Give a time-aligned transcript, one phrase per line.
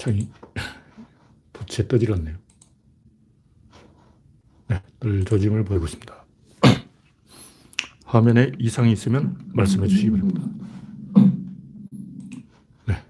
[0.00, 0.30] 창이
[1.52, 2.34] 부채 떠질었네요.
[4.68, 6.24] 네, 늘 조짐을 보이고 있습니다.
[8.06, 10.40] 화면에 이상이 있으면 말씀해 주시기 바랍니다.
[12.88, 13.02] 네.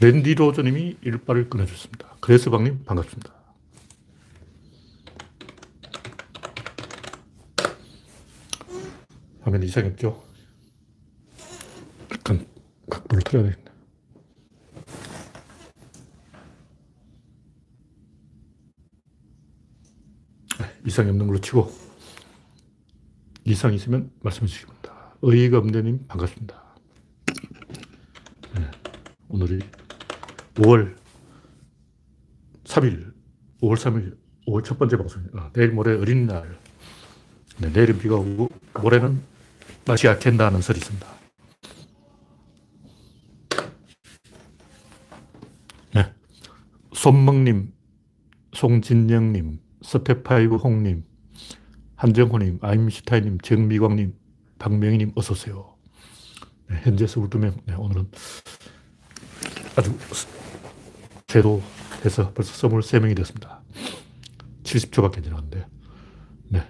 [0.00, 2.16] 랜디 로저님이 일발을 끊어줬습니다.
[2.20, 3.32] 그레스방님 반갑습니다.
[9.42, 10.24] 화면에 이상이 없죠?
[12.12, 12.44] 약간
[12.90, 13.67] 각도를 틀어야 되겠네.
[20.98, 21.72] 이상이 없는 걸로 치고
[23.44, 25.16] 이상이 있으면 말씀해 주시기 바랍니다.
[25.22, 26.60] 의의가 없는 반갑습니다.
[28.56, 28.70] 네,
[29.28, 29.60] 오늘이
[30.56, 30.96] 5월
[32.64, 33.12] 3일,
[33.62, 35.40] 5월 3일, 5월 첫 번째 방송입니다.
[35.40, 36.58] 아, 내일 모레 어린이날.
[37.58, 38.48] 네, 내일은 비가 오고
[38.82, 39.22] 모레는
[39.84, 41.06] 날씨 약해다는 설이 있습니다.
[45.94, 46.12] 네.
[46.92, 47.72] 손먹님,
[48.52, 51.04] 송진영님, 서태파이브 홍님,
[51.96, 54.14] 한정호님, 아임슈타인님, 정미광님,
[54.58, 55.76] 박명희님, 어서오세요.
[56.68, 57.54] 네, 현재 22명.
[57.64, 58.10] 네, 오늘은
[59.76, 59.96] 아주
[61.26, 61.62] 제로
[62.04, 63.62] 해서 벌써 23명이 됐습니다.
[64.64, 65.66] 70초밖에 지났는데.
[66.50, 66.62] 네.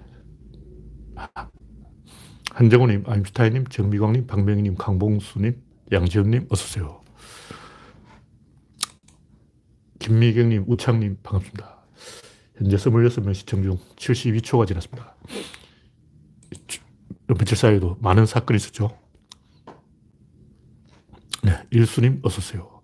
[2.53, 7.01] 한정호님, 아임슈타인님, 정미광님, 박명희님, 강봉수님, 양지현님, 어서오세요.
[9.99, 11.78] 김미경님, 우창님, 반갑습니다.
[12.59, 15.15] 현재 26명 시청 중 72초가 지났습니다.
[17.29, 18.99] 며칠 사이에도 많은 사건이 있었죠.
[21.45, 22.83] 네, 일수님, 어서오세요.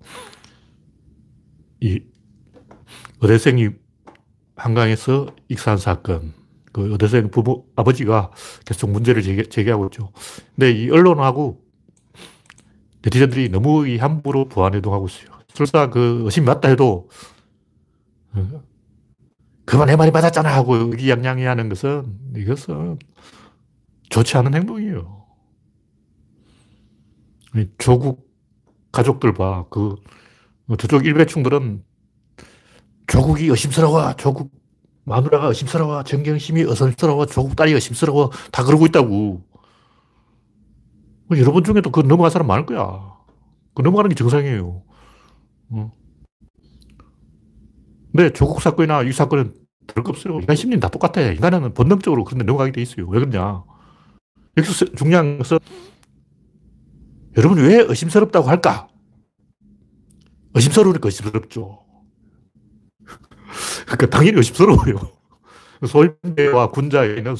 [1.80, 2.00] 이
[3.20, 3.70] 의대생이
[4.54, 6.34] 한강에서 익사한 사건,
[6.72, 8.30] 그 의대생 부모, 아버지가
[8.64, 10.12] 계속 문제를 제기, 하고 있죠.
[10.54, 11.64] 근데 이 언론하고
[13.02, 15.30] 네티즌들이 너무 함부로 부안해동하고 있어요.
[15.52, 17.08] 설사 그 의심이 맞다 해도
[18.34, 18.62] 어,
[19.64, 22.98] 그만 내 말이 맞았잖아 하고 의기양양해 하는 것은 이것은
[24.10, 25.24] 좋지 않은 행동이에요.
[27.78, 28.30] 조국
[28.92, 29.64] 가족들 봐.
[29.70, 29.96] 그,
[30.78, 31.84] 저쪽 일베충들은
[33.06, 34.14] 조국이 의심스러워.
[34.16, 34.52] 조국
[35.04, 36.04] 마누라가 의심스러워.
[36.04, 37.26] 정경심이 의심스러워.
[37.26, 38.30] 조국 딸이 의심스러워.
[38.50, 39.42] 다 그러고 있다고.
[41.32, 43.14] 여러분 중에도 그 넘어간 사람 많을 거야.
[43.74, 44.82] 그 넘어가는 게 정상이에요.
[45.70, 45.92] 어.
[48.14, 49.54] 근데 조국 사건이나 이 사건은
[49.88, 50.38] 별거 없어요.
[50.38, 51.20] 인간 심리는 다 똑같아.
[51.20, 53.08] 인간은 본능적으로 그런 데 넘어가게 돼 있어요.
[53.08, 53.64] 왜 그러냐.
[54.56, 55.58] 여기서 중요한 것은
[57.36, 58.86] 여러분이 왜 의심스럽다고 할까?
[60.54, 61.80] 의심스러우니까 의심스럽죠.
[63.86, 64.94] 그러니까 당연히 의심스러워요.
[65.84, 67.34] 소인배와 군자에는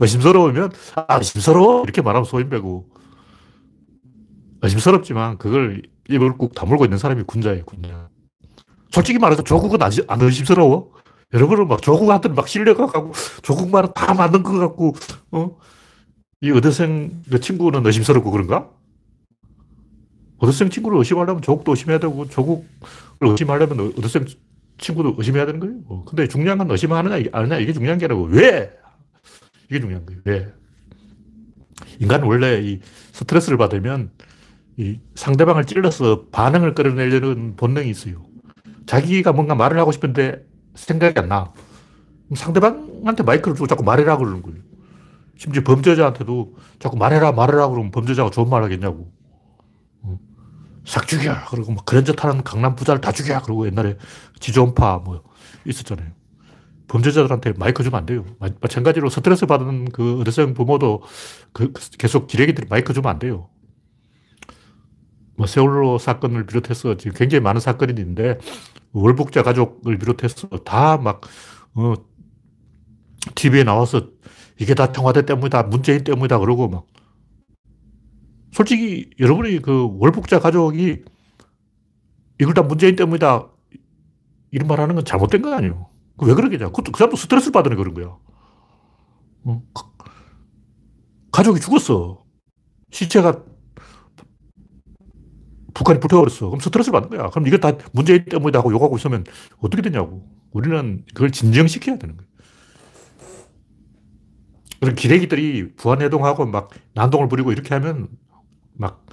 [0.00, 2.86] 의심스러우면 아 의심스러워 이렇게 말하면 소인배고
[4.60, 8.10] 의심스럽지만 그걸 입을 꾹 다물고 있는 사람이 군자예요 군자.
[8.90, 10.92] 솔직히 말해서 조국은 안, 안 의심스러워.
[11.34, 13.12] 여러분은 막 조국한테 막 실려가고
[13.42, 14.94] 조국 말은 다 맞는 것 같고,
[15.32, 15.56] 어?
[16.40, 18.70] 이 의대생 그 친구는 의심스럽고 그런가?
[20.40, 22.64] 의대생 친구를 의심하려면 조국도 의심해야 되고, 조국을
[23.20, 24.24] 의심하려면 의대생
[24.78, 25.74] 친구도 의심해야 되는 거예요.
[25.86, 28.70] 어, 근데 중요한 건 의심하느냐, 아느냐, 이게 중요한 게 아니고, 왜?
[29.68, 30.20] 이게 중요한 거예요.
[30.24, 30.52] 왜?
[32.00, 32.80] 인간은 원래 이
[33.12, 34.10] 스트레스를 받으면
[34.76, 38.27] 이 상대방을 찔러서 반응을 끌어내려는 본능이 있어요.
[38.88, 40.44] 자기가 뭔가 말을 하고 싶은데
[40.74, 41.52] 생각이 안 나.
[42.34, 44.58] 상대방한테 마이크를 주고 자꾸 말해라 그러는 거예요.
[45.36, 49.12] 심지어 범죄자한테도 자꾸 말해라, 말해라 그러면 범죄자가 좋은 말 하겠냐고.
[50.02, 50.18] 어.
[50.86, 51.36] 싹 죽여!
[51.50, 53.40] 그리고 막 그랜저 타는 강남 부자를 다 죽여!
[53.42, 53.98] 그러고 옛날에
[54.40, 55.22] 지존파 뭐
[55.66, 56.08] 있었잖아요.
[56.88, 58.24] 범죄자들한테 마이크 주면 안 돼요.
[58.38, 61.02] 마찬가지로 스트레스 받는 그 의대생 부모도
[61.52, 63.50] 그 계속 기레기들이 마이크 주면 안 돼요.
[65.36, 68.38] 뭐 세월호 사건을 비롯해서 지금 굉장히 많은 사건이 있는데
[68.92, 71.20] 월북자 가족을 비롯해서 다 막,
[71.74, 71.94] 어,
[73.34, 74.08] TV에 나와서
[74.58, 76.86] 이게 다 청와대 때문이다, 문재인 때문이다, 그러고 막.
[78.52, 81.04] 솔직히 여러분이 그 월북자 가족이
[82.40, 83.48] 이걸 다 문재인 때문이다,
[84.50, 85.88] 이런 말 하는 건 잘못된 거 아니에요.
[86.22, 86.66] 왜 그러겠냐.
[86.66, 88.16] 그것도 그 사람도 스트레스를 받으니 그런 거야.
[89.44, 89.62] 어?
[91.30, 92.24] 가족이 죽었어.
[92.90, 93.44] 시체가
[95.78, 96.50] 북한이 불태워버렸어.
[96.50, 97.30] 그럼 스트레스를 받는 거야.
[97.30, 99.24] 그럼 이게 다 문재인 때문이다 하고 욕하고 있으면
[99.60, 100.26] 어떻게 되냐고.
[100.50, 102.28] 우리는 그걸 진정시켜야 되는 거예요.
[104.80, 108.08] 그런 기레기들이 부안해동하고 막 난동을 부리고 이렇게 하면
[108.72, 109.06] 막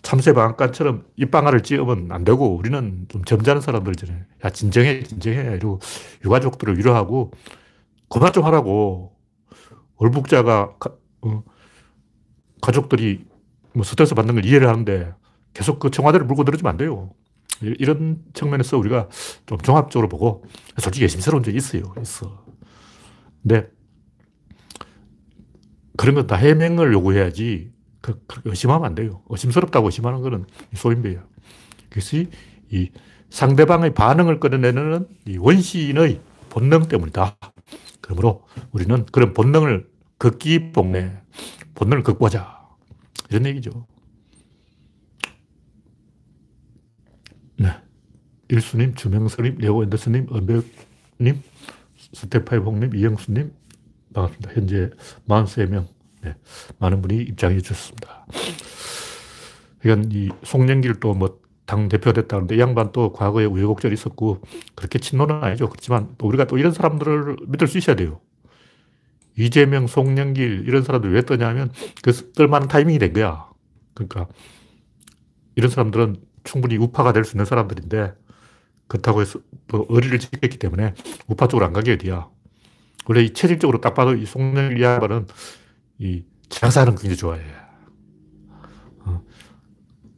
[0.00, 4.22] 참새방앗간처럼 입방아를 찧으면 안 되고 우리는 좀 점잖은 사람들이잖아요.
[4.44, 5.56] 야, 진정해, 진정해.
[5.56, 5.80] 이러고
[6.24, 7.32] 유가족들을 위로하고
[8.08, 9.14] 그만 좀 하라고.
[9.96, 11.42] 월북자가 가, 어,
[12.62, 13.26] 가족들이
[13.74, 15.12] 뭐 스트레스 받는 걸 이해를 하는데
[15.58, 17.10] 계속 그 청와대를 물고 늘어지면 안 돼요.
[17.60, 19.08] 이런 측면에서 우리가
[19.44, 20.44] 좀 종합적으로 보고
[20.78, 21.82] 솔직히 의심스러운 적이 있어요.
[22.00, 22.44] 있어.
[23.42, 23.68] 근데
[25.96, 29.24] 그런 건 다 해명을 요구해야지 그, 그 의심하면 안 돼요.
[29.30, 31.24] 의심스럽다고 의심하는 거는 소인배예요.
[31.88, 32.28] 그것이
[32.70, 32.90] 이
[33.30, 36.20] 상대방의 반응을 끌어내는 이 원시인의
[36.50, 37.36] 본능 때문이다.
[38.00, 41.20] 그러므로 우리는 그런 본능을 극기 복내,
[41.74, 42.60] 본능을 극복하자.
[43.30, 43.88] 이런 얘기죠.
[47.58, 47.70] 네.
[48.48, 51.42] 일수님, 주명서님, 레오 앤더슨님, 은배님,
[52.14, 53.52] 스테파이 홍님, 이영수님,
[54.14, 54.52] 반갑습니다.
[54.54, 54.90] 현재
[55.28, 55.86] 43명,
[56.22, 56.34] 네.
[56.78, 58.26] 많은 분이 입장해 주셨습니다.
[59.80, 64.40] 그러니까 이 송영길 또뭐 당대표 됐다는데 이 양반 또 과거에 우여곡절이 있었고
[64.74, 65.68] 그렇게 친노는 아니죠.
[65.68, 68.20] 그렇지만 또 우리가 또 이런 사람들을 믿을 수 있어야 돼요.
[69.36, 71.70] 이재명, 송영길 이런 사람들 왜 떠냐면
[72.02, 73.48] 그 뜰만한 타이밍이 된 거야.
[73.94, 74.26] 그러니까
[75.54, 78.14] 이런 사람들은 충분히 우파가 될 수 있는 사람들인데
[78.88, 79.38] 그렇다고 해서
[79.68, 80.94] 또 의리를 지켰기 때문에
[81.26, 82.28] 우파 쪽으로 안 가게 어디야.
[83.06, 85.26] 원래 이 체질적으로 딱 봐도 이 송영길 양반은
[85.98, 87.42] 이 장사하는 거 굉장히 좋아해.
[89.04, 89.22] 어.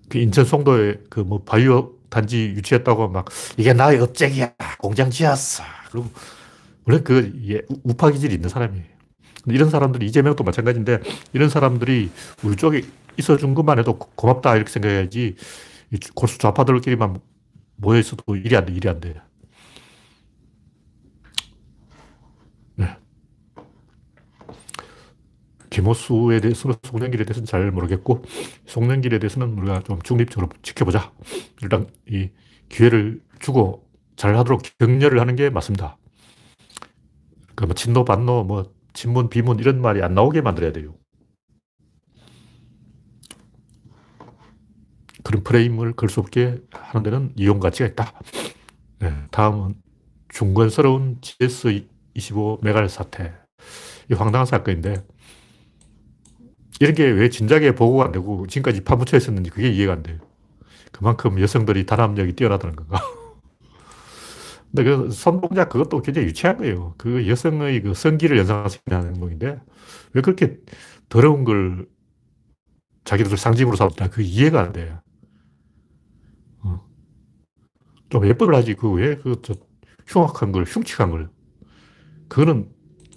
[0.09, 3.27] 그 인천 송도에 그 뭐 바이오 단지 유치했다고 막
[3.57, 4.53] 이게 나의 업적이야.
[4.79, 5.63] 공장 지었어.
[5.91, 6.09] 그리고
[6.85, 8.85] 원래 그 우파 기질이 있는 사람이에요.
[9.47, 11.01] 이런 사람들이 이재명도 마찬가지인데
[11.33, 12.11] 이런 사람들이
[12.43, 12.83] 우리 쪽에
[13.19, 15.37] 있어준 것만 해도 고맙다 이렇게 생각해야지
[16.15, 17.21] 골수 좌파들끼리만
[17.81, 19.15] 모여 있어도 일이 안 돼, 일이 안 돼.
[22.77, 22.97] 네.
[25.71, 28.23] 김호수에 대해서는 송년길에 대해서는 잘 모르겠고
[28.67, 31.13] 송년길에 대해서는 우리가 좀 중립적으로 지켜보자.
[31.63, 32.31] 일단 이
[32.69, 35.97] 기회를 주고 잘 하도록 격려를 하는 게 맞습니다.
[37.55, 41.00] 그뭐 친노 반노 뭐 친문, 비문 이런 말이 안 나오게 만들어야 돼요.
[45.25, 48.13] 그런 프레임을 걸 수 없게 하는 데는 이용 가치가 있다.
[49.01, 49.75] 네, 다음은
[50.31, 53.35] 중건스러운 GS25 메갈 사태.
[54.11, 55.05] 이 황당한 사건인데,
[56.81, 60.19] 이런 게 왜 진작에 보고가 안 되고 지금까지 파묻혀 있었는지 그게 이해가 안 돼요.
[60.93, 63.01] 그만큼 여성들이 단합력이 뛰어나다는 건가.
[64.71, 66.95] 근데 그 손동작 그것도 굉장히 유치한 거예요.
[66.97, 69.59] 그 여성의 그 성기를 연상시키는 행동인데
[70.15, 70.59] 왜 그렇게
[71.09, 71.87] 더러운 걸
[73.05, 74.09] 자기들 상징으로 삼다.
[74.09, 74.91] 그 이해가 안 돼.
[74.91, 75.01] 어.
[78.11, 78.75] 좀 예쁘게 하지.
[78.75, 79.55] 그 왜, 그, 저,
[80.09, 81.31] 흉악한 걸, 흉측한 걸.
[82.29, 82.69] 그거는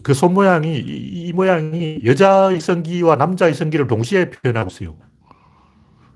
[0.03, 4.97] 그 손 모양이, 이, 이 모양이 여자의 성기와 남자의 성기를 동시에 표현하고 있어요.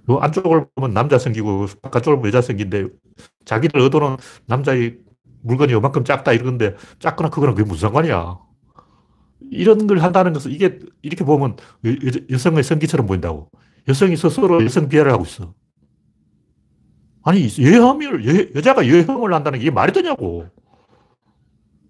[0.09, 2.87] 요 안쪽을 보면 남자 성기고 바깥쪽을 보면 여자 성기인데
[3.45, 4.97] 자기들 의도는 남자의
[5.41, 8.37] 물건이 요만큼 작다 이러는데 작거나 크거나 그게 무슨 상관이야.
[9.51, 11.57] 이런 걸 한다는 것은 이게 이렇게 보면
[12.31, 13.49] 여, 성의 성기처럼 보인다고.
[13.87, 15.53] 여성이 스스로 여성 비하를 하고 있어.
[17.27, 20.47] 아니, 여혐을, 여, 자가 여혐을 한다는 게 이게 말이 되냐고.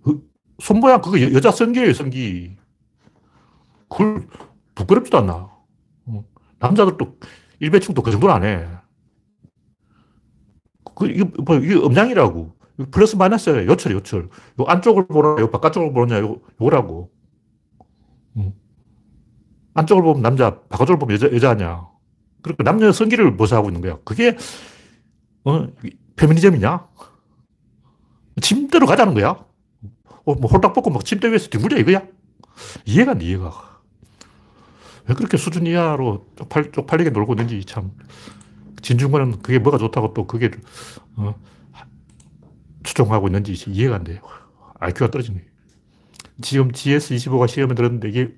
[0.04, 0.20] 그,
[0.58, 2.58] 손모양 그거 여, 자 성기예요, 성기.
[3.88, 4.28] 그걸
[4.74, 5.52] 부끄럽지도 않나.
[6.08, 6.26] 어.
[6.58, 7.20] 남자들도
[7.60, 8.68] 일배충도 그 정도는 안 해.
[10.96, 12.58] 그, 이게, 뭐, 이게 음양이라고.
[12.90, 13.70] 플러스 마이너스예요.
[13.70, 14.30] 요철, 요철.
[14.60, 17.12] 요 안쪽을 보냐, 요 바깥쪽을 보냐, 요, 요라고.
[18.38, 18.54] 음.
[19.76, 21.88] 안쪽을 보면 남자, 바깥쪽을 보면 여자, 여자냐.
[22.42, 24.00] 그러니까 남녀 성기를 모사하고 있는 거야.
[24.04, 24.36] 그게,
[25.48, 25.68] 어,
[26.18, 26.88] 페미니즘이냐?
[28.42, 29.30] 침대로 가자는 거야.
[29.30, 32.02] 어, 뭐 홀딱 벗고 막 침대 위에서 뒹굴려 이거야?
[32.86, 33.80] 이해가 안 돼, 이해가.
[35.08, 37.92] 왜 그렇게 수준 이하로 쪽팔, 쪽팔리게 놀고 있는지 참.
[38.82, 40.52] 진중권은 그게 뭐가 좋다고 또 그게,
[41.16, 41.34] 어,
[42.84, 44.20] 추종하고 있는지 이해가 안 돼요.
[44.80, 45.44] IQ가 떨어지네.
[46.42, 48.34] 지금 GS25가 시험에 들었는데 이게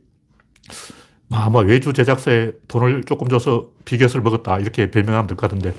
[1.31, 4.59] 아마 외주 제작사에 돈을 조금 줘서 비get을 먹었다.
[4.59, 5.73] 이렇게 변명하면 될 것 같은데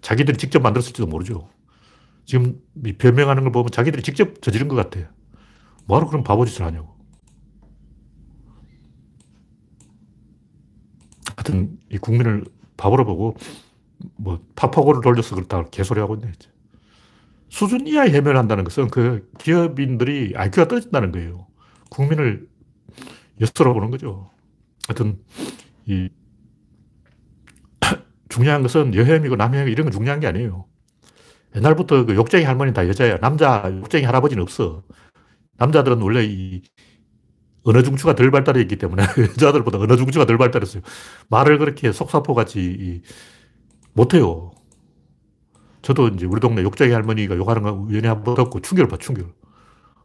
[0.00, 1.48] 자기들이 직접 만들었을지도 모르죠.
[2.24, 2.60] 지금
[2.98, 5.06] 변명하는 걸 보면 자기들이 직접 저지른 것 같아요.
[5.86, 6.96] 뭐하러 그런 바보짓을 하냐고.
[11.36, 12.44] 하여튼 이 국민을
[12.76, 13.36] 바보로 보고
[14.16, 16.32] 뭐 파파고를 돌려서 그렇다 개소리 하고 있네.
[17.48, 21.46] 수준 이하의 해명을 한다는 것은 그 기업인들이 IQ가 떨어진다는 거예요.
[21.90, 22.46] 국민을
[23.40, 24.30] 여스로 보는 거죠.
[24.86, 25.18] 하여튼,
[25.86, 26.08] 이,
[28.38, 30.66] 중요한 것은 여혐이고 남혐이 이런 건 중요한 게 아니에요.
[31.56, 33.18] 옛날부터 그 욕쟁이 할머니 다 여자야.
[33.18, 34.84] 남자 욕쟁이 할아버지는 없어.
[35.56, 36.62] 남자들은 원래 이
[37.64, 39.02] 언어 중추가 덜 발달해 있기 때문에
[39.36, 40.82] 여자들보다 언어 중추가 덜 발달했어요.
[41.28, 43.02] 말을 그렇게 속사포 같이
[43.92, 44.52] 못해요.
[45.82, 49.34] 저도 이제 우리 동네 욕쟁이 할머니가 욕하는 거 우연히 한번 듣고 충격을 봐, 충격.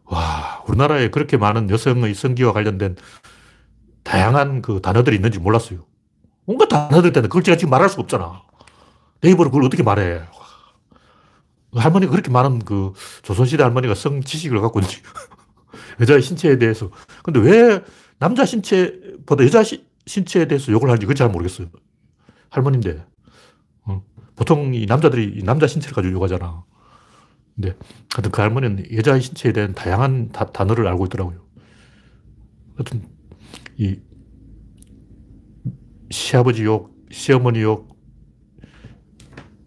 [0.06, 2.96] 와, 우리나라에 그렇게 많은 여성의 성기와 관련된
[4.04, 5.86] 다양한 그 단어들이 있는지 몰랐어요.
[6.46, 8.44] 뭔가 단어들 때는 그걸 제가 지금 말할 수가 없잖아.
[9.22, 10.22] 내 입으로 그걸 어떻게 말해.
[11.74, 15.02] 할머니가 그렇게 많은 그 조선시대 할머니가 성 지식을 갖고 있는지.
[16.00, 16.92] 여자의 신체에 대해서.
[17.24, 17.82] 근데 왜
[18.20, 21.68] 남자 신체보다 여자 시, 신체에 대해서 욕을 하는지 그건 잘 모르겠어요.
[22.50, 23.06] 할머니인데.
[23.86, 24.04] 어.
[24.36, 26.64] 보통 이 남자들이 이 남자 신체를 가지고 욕하잖아.
[27.56, 27.76] 근데
[28.14, 31.44] 하여튼 그 할머니는 여자의 신체에 대한 다양한 다, 단어를 알고 있더라고요.
[32.76, 33.08] 하여튼
[33.78, 34.00] 이
[36.14, 37.98] 시아버지 욕, 시어머니 욕,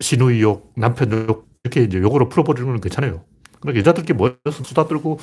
[0.00, 3.24] 시누이 욕, 남편 욕 이렇게 이제 욕으로 풀어버리는 건 괜찮아요.
[3.60, 5.18] 그러니까 여자들끼리 모여서 수다 떨고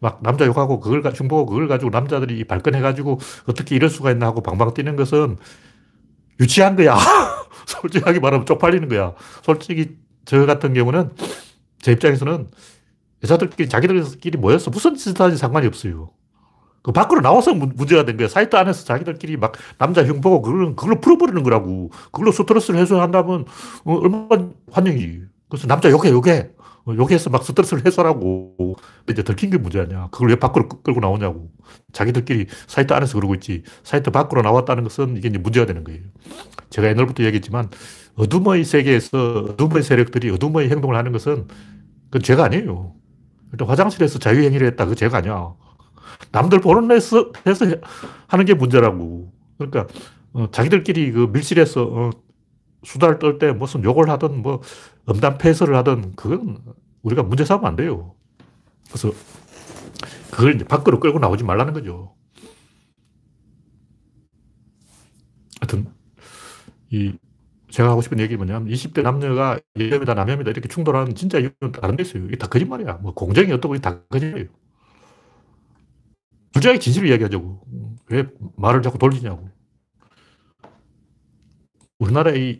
[0.00, 4.42] 막 남자 욕하고 그걸 가, 흉보고 그걸 가지고 남자들이 발끈해가지고 어떻게 이럴 수가 있나 하고
[4.42, 5.36] 방방 뛰는 것은
[6.40, 6.98] 유치한 거야.
[7.66, 9.14] 솔직하게 말하면 쪽팔리는 거야.
[9.42, 11.10] 솔직히 저 같은 경우는
[11.78, 12.50] 제 입장에서는
[13.22, 16.10] 여자들끼리 자기들끼리 모여서 무슨 짓을 하지 상관이 없어요.
[16.84, 18.28] 그 밖으로 나와서 문제가 된 거야.
[18.28, 21.90] 사이트 안에서 자기들끼리 막 남자 흉보고 그걸, 그걸로 풀어버리는 거라고.
[22.12, 23.46] 그걸로 스트레스를 해소한다면
[23.84, 25.20] 어, 얼마나 환영이.
[25.48, 26.50] 그래서 남자 욕해, 욕해.
[26.84, 28.76] 어, 욕해서 막 스트레스를 해소하고.
[29.08, 30.08] 이제 들킨 게 문제 아니야.
[30.12, 31.48] 그걸 왜 밖으로 끌고 나오냐고.
[31.94, 33.62] 자기들끼리 사이트 안에서 그러고 있지.
[33.82, 36.02] 사이트 밖으로 나왔다는 것은 이게 이제 문제가 되는 거예요.
[36.68, 37.70] 제가 옛날부터 얘기했지만
[38.16, 41.48] 어둠의 세계에서 어둠의 세력들이 어둠의 행동을 하는 것은
[42.10, 42.92] 그건 죄가 아니에요.
[43.52, 44.84] 일단 화장실에서 자유행위를 했다.
[44.84, 45.54] 그 죄가 아니야.
[46.32, 47.66] 남들 보는 데서 해서
[48.28, 49.32] 하는 게 문제라고.
[49.58, 49.86] 그러니까
[50.32, 52.10] 어, 자기들끼리 그 밀실에서 어,
[52.84, 54.60] 수다를 떨 때 무슨 욕을 하든 뭐
[55.08, 56.58] 음담 패설을 하든 그건
[57.02, 58.14] 우리가 문제 삼으면 안 돼요.
[58.88, 59.12] 그래서
[60.30, 62.14] 그걸 이제 밖으로 끌고 나오지 말라는 거죠.
[65.60, 65.86] 하여튼
[66.90, 67.12] 이
[67.70, 72.02] 제가 하고 싶은 얘기 뭐냐면 20대 남녀가 여혐이다 남혐이다 이렇게 충돌하는 진짜 이유는 다른 데
[72.04, 72.24] 있어요.
[72.26, 72.94] 이게 다 거짓말이야.
[73.02, 74.48] 뭐 공정이 어떻고 다 거짓말이에요.
[76.54, 77.66] 솔직하게 진실을 이야기하자고.
[78.10, 79.48] 왜 말을 자꾸 돌리냐고.
[81.98, 82.58] 우리나라에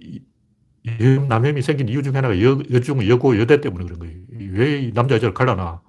[1.28, 4.16] 남혐이 생긴 이유 중에 하나가 여, 여중, 여고, 여대 때문에 그런 거예요.
[4.52, 5.80] 왜 남자, 여자를 갈라놔?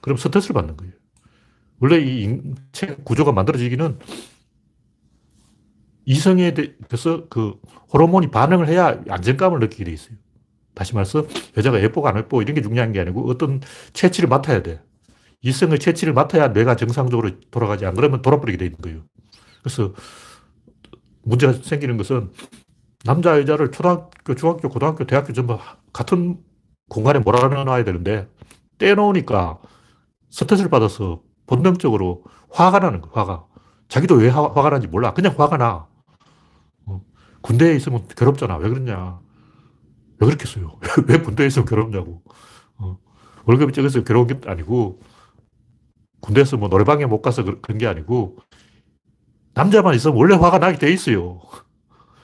[0.00, 0.92] 그럼 스트레스를 받는 거예요.
[1.80, 3.98] 원래 이 인체 구조가 만들어지기는
[6.06, 7.58] 이성에 대해서 그
[7.92, 10.16] 호르몬이 반응을 해야 안정감을 느끼게 돼 있어요.
[10.74, 13.60] 다시 말해서 여자가 예쁘고 안 예쁘고 이런 게 중요한 게 아니고 어떤
[13.92, 14.82] 체취를 맡아야 돼.
[15.44, 19.02] 이성의 채취를 맡아야 뇌가 정상적으로 돌아가지 안 그러면 돌아버리게 돼 있는 거예요.
[19.62, 19.92] 그래서
[21.22, 22.32] 문제가 생기는 것은
[23.04, 25.58] 남자, 여자를 초등학교, 중학교, 고등학교, 대학교 전부
[25.92, 26.38] 같은
[26.88, 28.26] 공간에 몰아넣어야 되는데
[28.78, 29.58] 떼놓으니까
[30.30, 33.46] 스트레스를 받아서 본능적으로 화가 나는 거야, 화가.
[33.88, 35.12] 자기도 왜 화, 가 나는지 몰라.
[35.12, 35.86] 그냥 화가 나.
[36.86, 37.02] 어.
[37.42, 38.56] 군대에 있으면 괴롭잖아.
[38.56, 39.20] 왜 그러냐.
[40.20, 40.78] 왜 그렇겠어요?
[41.06, 42.22] 왜 군대에 있으면 괴롭냐고.
[42.78, 42.98] 어.
[43.44, 45.00] 월급이 적어서 괴로운 게 아니고
[46.24, 48.38] 군대에서 뭐 노래방에 못 가서 그런 게 아니고
[49.52, 51.40] 남자만 있으면 원래 화가 나게 돼 있어요.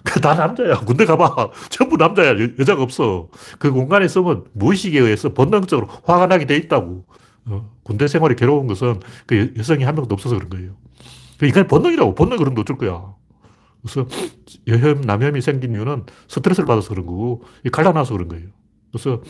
[0.23, 0.81] 다 남자야.
[0.81, 1.51] 군대 가봐.
[1.69, 2.31] 전부 남자야.
[2.31, 3.29] 여, 자가 없어.
[3.59, 7.05] 그 공간에 있으면 무의식에 의해서 본능적으로 화가 나게 돼 있다고.
[7.47, 10.73] 어, 군대 생활이 괴로운 것은 그 여성이 한 명도 없어서 그런 거예요.
[11.39, 12.15] 그 인간의 본능이라고.
[12.15, 13.15] 본능 그런 거 어쩔 거야.
[13.83, 14.09] 그래서
[14.67, 18.49] 여혐, 남혐이 생긴 이유는 스트레스를 받아서 그런 거고, 갈라놔서 그런 거예요.
[18.93, 19.23] 그래서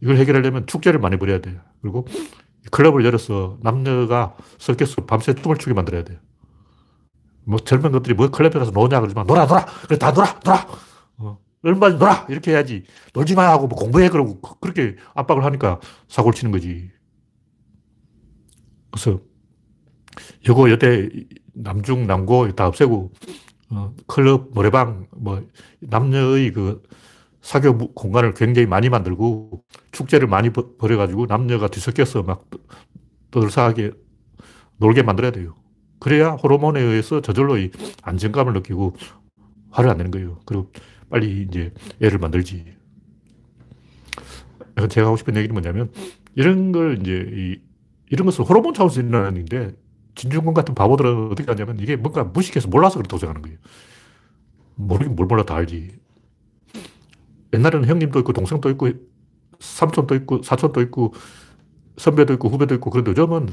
[0.00, 1.60] 이걸 해결하려면 축제를 많이 벌여야 돼요.
[1.82, 2.06] 그리고
[2.70, 6.18] 클럽을 열어서 남녀가 섞여서 밤새 춤을 추게 만들어야 돼요.
[7.44, 10.66] 뭐 젊은 것들이 뭐 클럽에 가서 노냐 그러지만 놀아 놀아 그래 다 놀아 놀아
[11.18, 15.80] 어, 얼마나 놀아 이렇게 해야지 놀지 마 하고 뭐 공부해 그러고 그, 그렇게 압박을 하니까
[16.08, 16.90] 사고를 치는 거지.
[18.92, 19.20] 그래서
[20.48, 21.08] 여고 여대
[21.54, 23.12] 남중 남고 다 없애고
[23.70, 25.44] 어, 클럽 노래방 뭐
[25.80, 26.82] 남녀의 그
[27.42, 32.48] 사교 공간을 굉장히 많이 만들고 축제를 많이 벌여가지고 남녀가 뒤섞여서 막
[33.30, 33.90] 떠들썩하게
[34.78, 35.54] 놀게 만들어야 돼요.
[35.98, 37.70] 그래야 호르몬에 의해서 저절로 이
[38.02, 38.96] 안정감을 느끼고
[39.70, 40.40] 화를 안 내는 거예요.
[40.46, 40.70] 그리고
[41.10, 42.64] 빨리 이제 애를 만들지.
[44.88, 45.92] 제가 하고 싶은 얘기는 뭐냐면
[46.34, 47.60] 이런 걸 이제 이,
[48.08, 49.72] 이런 것을 호르몬 차원에서 일어나는 일인데
[50.14, 53.58] 진중권 같은 바보들은 어떻게 하냐면 이게 뭔가 무식해서 몰라서 그렇다고 생각하는 거예요.
[54.76, 56.01] 모르긴 뭘 몰라 다 알지.
[57.52, 58.88] 옛날에는 형님도 있고 동생도 있고
[59.60, 61.14] 삼촌도 있고 사촌도 있고
[61.98, 63.48] 선배도 있고 후배도 있고 그런데 요즘은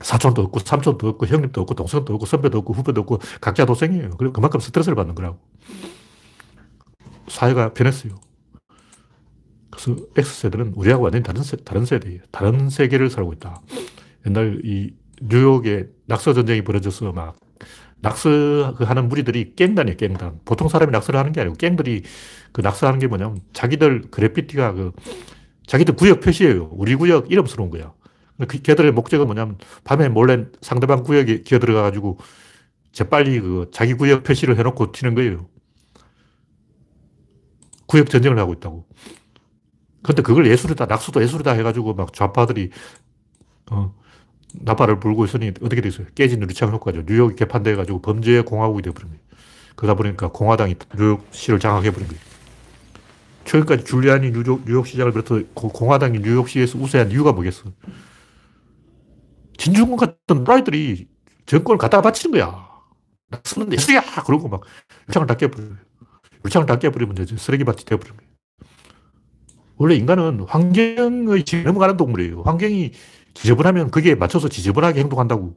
[0.00, 4.10] 사촌도 없고 삼촌도 없고 형님도 없고 동생도 없고 선배도 없고 후배도 없고 각자 도생이에요.
[4.18, 5.38] 그리고 그만큼 스트레스를 받는 거라고.
[7.28, 8.14] 사회가 변했어요.
[9.70, 12.20] 그래서 X세대는 우리하고 완전히 다른, 세, 다른 세대예요.
[12.30, 13.60] 다른 세계를 살고 있다.
[14.26, 17.36] 옛날 이 뉴욕에 낙서 전쟁이 벌어져서 막
[18.04, 20.40] 낙서하는 무리들이 깽단이에요, 깽단.
[20.44, 22.02] 보통 사람이 낙서를 하는 게 아니고 깽들이
[22.52, 24.92] 그 낙서하는 게 뭐냐면 자기들 그래피티가 그
[25.66, 26.68] 자기들 구역 표시예요.
[26.72, 27.92] 우리 구역 이름 쓰는 거야.
[28.38, 32.18] 그 걔들의 목적은 뭐냐면 밤에 몰래 상대방 구역에 기어 들어가 가지고
[32.92, 35.48] 재빨리 그 자기 구역 표시를 해놓고 튀는 거예요.
[37.86, 38.86] 구역 전쟁을 하고 있다고.
[40.02, 42.70] 근데 그걸 예술이다, 낙수도 예술이다 해가지고 막 좌파들이,
[43.70, 43.94] 어,
[44.60, 46.06] 나팔을 불고 있으니 어떻게 됐어요?
[46.14, 47.02] 깨진 유리창 효과죠.
[47.06, 49.20] 뉴욕이 개판돼가지고 범죄 공화국이 되어버린 거예요.
[49.76, 52.22] 그러다 보니까 공화당이 뉴욕시를 장악해버린 거예요.
[53.44, 57.64] 최근까지 줄리안이 뉴욕, 뉴욕 시장을 그렇다 공화당이 뉴욕시에서 우세한 이유가 뭐겠어?
[59.58, 61.08] 진중권 같은 노라이들이
[61.46, 62.68] 정권을 갖다가 바치는 거야.
[63.44, 64.02] 쓰는 예술이야!
[64.26, 64.62] 그러고 막
[65.08, 65.76] 유창을 다 깨버려요.
[66.46, 68.30] 유창을 다 깨버리면 이제 쓰레기밭이 되어버린 거예요.
[69.76, 72.42] 원래 인간은 환경의 지에 넘어가는 동물이에요.
[72.42, 72.92] 환경이
[73.34, 75.54] 지저분하면 그게 맞춰서 지저분하게 행동한다고.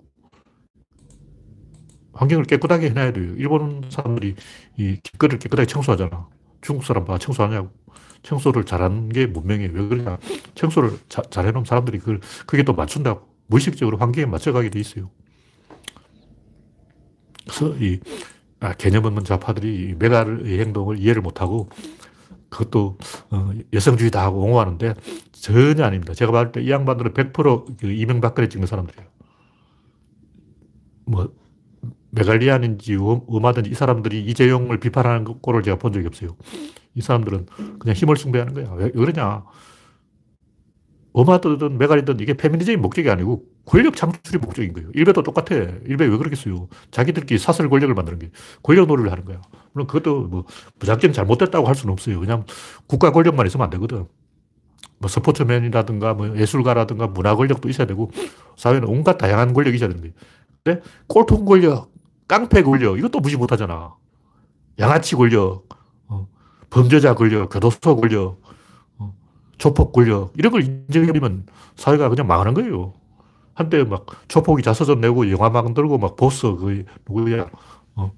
[2.14, 3.36] 환경을 깨끗하게 해놔야 돼요.
[3.38, 4.36] 일본 사람들이
[4.78, 6.28] 이 길거리를 깨끗하게 청소하잖아.
[6.62, 7.70] 중국 사람 봐, 청소하냐고.
[8.24, 9.72] 청소를 잘하는 게 문명이에요.
[9.74, 10.18] 왜 그러냐.
[10.56, 13.28] 청소를 자, 잘해놓은 사람들이 그걸, 그게 또 맞춘다고.
[13.46, 15.10] 무의식적으로 환경에 맞춰가게 돼 있어요.
[17.46, 18.00] 그래서 이
[18.60, 21.70] 아, 개념 없는 좌파들이 메가의 행동을 이해를 못하고
[22.50, 22.98] 그것도
[23.32, 24.94] 어, 여성주의다 하고 옹호하는데
[25.32, 26.14] 전혀 아닙니다.
[26.14, 29.08] 제가 봤을 때 이 양반들은 100%그 이명박근혜 찍는 사람들이에요.
[31.06, 31.34] 뭐
[32.12, 36.36] 메갈리안인지 음하든지 이 사람들이 이재용을 비판하는 꼴을 제가 본 적이 없어요.
[36.96, 37.46] 이 사람들은
[37.80, 38.72] 그냥 힘을 숭배하는 거야.
[38.74, 39.44] 왜, 왜 그러냐.
[41.18, 44.90] 음하든 메갈이든 이게 페미니즘의 목적이 아니고 권력 창출이 목적인 거예요.
[44.94, 45.56] 일베도 똑같아.
[45.56, 46.68] 일베 왜 그러겠어요.
[46.92, 48.30] 자기들끼리 사설 권력을 만드는 게
[48.64, 49.42] 권력 놀이를 하는 거야.
[49.78, 50.46] 물론 그것도 뭐
[50.80, 52.20] 무작정 잘못됐다고 할 수는 없어요.
[52.20, 52.46] 그냥
[52.88, 54.08] 국가 권력만 있으면 안 되거든.
[54.98, 58.10] 뭐 스포츠맨이라든가 뭐 예술가라든가 문화 권력도 있어야 되고
[58.56, 60.14] 사회는 온갖 다양한 권력이 있어야 되는 거예요.
[60.64, 61.92] 근데 꼴통 권력,
[62.28, 63.96] 깡패 권력 이것도 무시 못 하잖아.
[64.80, 65.68] 양아치 권력,
[66.08, 66.28] 어,
[66.72, 68.42] 범죄자 권력, 교도소 권력,
[68.98, 69.14] 어,
[69.60, 72.94] 조폭 권력 이런 걸 인정해버리면 사회가 그냥 망하는 거예요.
[73.54, 77.48] 한때 막 조폭이 자서전 내고 영화 만들고 막 보스 그 누구야
[77.96, 78.12] 어.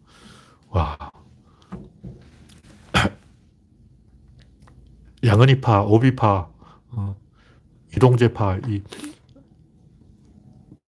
[0.70, 0.98] 와
[5.24, 6.50] 양은이파, 오비파,
[6.92, 7.16] 어.
[7.96, 8.84] 이동재파 이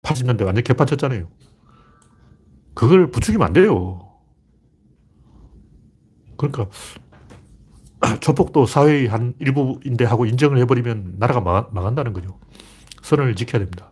[0.02, 1.30] 80년대 완전 개판 쳤잖아요.
[2.74, 4.08] 그걸 부추기면 안 돼요.
[6.38, 6.70] 그러니까
[8.22, 12.40] 조폭도 사회의 한 일부인데 하고 인정을 해버리면 나라가 망, 한다는 거죠.
[13.02, 13.92] 선을 지켜야 됩니다.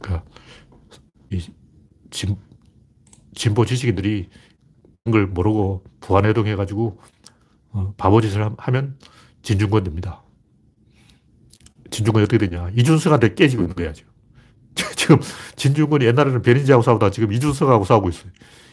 [0.00, 0.24] 그러니까
[1.30, 1.40] 이
[2.10, 2.36] 진,
[3.34, 4.28] 진보 지식인들이
[5.04, 7.02] 그걸 모르고 부안해동해가지고 어,
[7.96, 8.98] 바보짓을 하면
[9.42, 10.22] 진중권 됩니다.
[11.90, 12.70] 진중권이 어떻게 되냐.
[12.76, 14.10] 이준석한테 깨지고 있는 거야, 지금.
[14.96, 15.18] 지금
[15.56, 18.32] 진중권이 옛날에는 변인재하고 싸우다 지금 이준석하고 싸우고 있어요.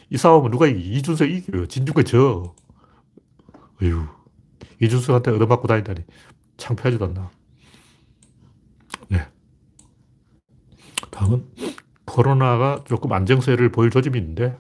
[0.10, 0.80] 이 싸움은 누가 이기?
[0.98, 1.68] 이준석이 이겨요.
[1.68, 2.56] 진중권 져.
[3.82, 4.08] 어휴.
[4.82, 6.02] 이준석한테 얻어맞고 다니다니.
[6.58, 7.32] 창피하지도 않나.
[9.10, 9.28] 네.
[11.12, 11.46] 다음은
[12.06, 14.58] 코로나가 조금 안정세를 보일 조짐이 있는데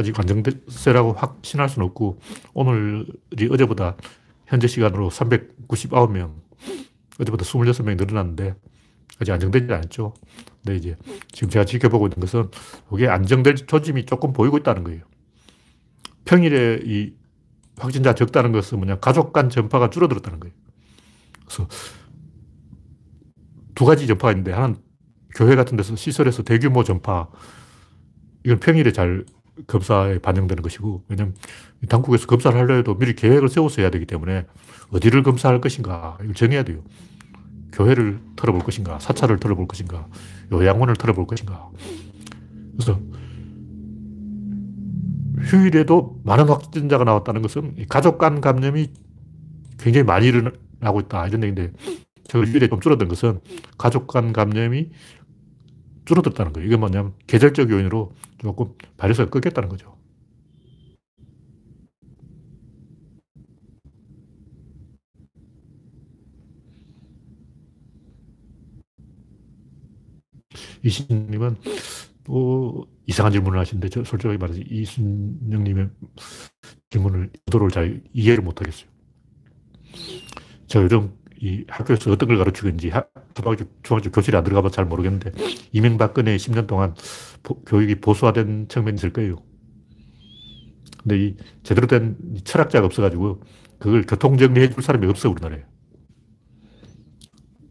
[0.00, 2.18] 아직 안정세라고 확신할 수는 없고
[2.54, 3.96] 오늘이 어제보다
[4.46, 6.34] 현재 시간으로 399명
[7.20, 8.54] 어제보다 26명이 늘어났는데
[9.20, 10.14] 아직 안정되지 않았죠.
[10.62, 10.96] 근데 이제
[11.30, 12.48] 지금 제가 지켜보고 있는 것은
[12.94, 15.02] 이게 안정될 조짐이 조금 보이고 있다는 거예요.
[16.24, 17.12] 평일에 이
[17.78, 20.54] 확진자 적다는 것은 뭐냐 가족 간 전파가 줄어들었다는 거예요.
[21.44, 21.68] 그래서
[23.74, 24.76] 두 가지 전파가 있는데 하나는
[25.34, 27.28] 교회 같은 데서 시설에서 대규모 전파
[28.44, 29.26] 이건 평일에 잘
[29.66, 31.34] 검사에 반영되는 것이고 왜냐면
[31.88, 34.46] 당국에서 검사를 하려 해도 미리 계획을 세워서 해야 되기 때문에
[34.92, 36.82] 어디를 검사할 것인가 이걸 정해야 돼요.
[37.72, 40.08] 교회를 털어볼 것인가 사찰을 털어볼 것인가
[40.52, 41.70] 요양원을 털어볼 것인가
[42.72, 43.00] 그래서
[45.42, 48.90] 휴일에도 많은 확진자가 나왔다는 것은 가족 간 감염이
[49.78, 51.72] 굉장히 많이 일어나고 있다 이런 얘기인데
[52.24, 53.40] 저 휴일에 좀 줄어든 것은
[53.78, 54.90] 가족 간 감염이
[56.10, 56.66] 줄어들었다는 거예요.
[56.66, 59.96] 이게 뭐냐면 계절적 요인으로 조금 바이러스가 꺾였다는 거죠.
[70.82, 71.56] 이신님은
[72.24, 75.90] 또 이상한 질문을 하시는데 저 솔직하게 말해서 이순영님의
[76.90, 78.90] 질문을 의도를 잘 이해를 못하겠어요.
[80.66, 82.90] 제가 요즘 이 학교에서 어떤 걸 가르치고 있는지
[83.34, 85.32] 중학교, 중학교 교실에 안 들어가면 잘 모르겠는데
[85.72, 86.94] 이명박근혜 10년 동안
[87.42, 89.36] 보, 교육이 보수화된 측면이 있을 거예요.
[91.02, 93.40] 근데 이 제대로 된 철학자가 없어가지고
[93.78, 95.64] 그걸 교통정리해 줄 사람이 없어 우리나라에.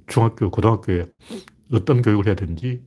[0.08, 1.05] 중학교, 고등학교에
[1.71, 2.82] 어떤 교육을 해야 되는지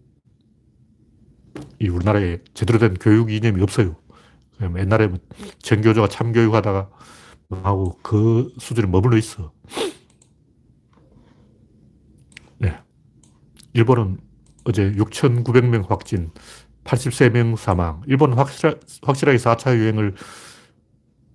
[1.78, 3.94] 이 우리나라에 제대로 된 교육 이념이 없어요.
[4.60, 5.18] 옛날에 뭐
[5.60, 6.90] 정교조가 참교육 하다가
[7.62, 9.52] 하고 그 수준에 머물러 있어.
[13.72, 14.18] 일본은
[14.64, 16.30] 어제 6,900명 확진,
[16.85, 18.02] 83명 사망.
[18.06, 20.14] 일본은 확실하, 확실하게 4차 유행을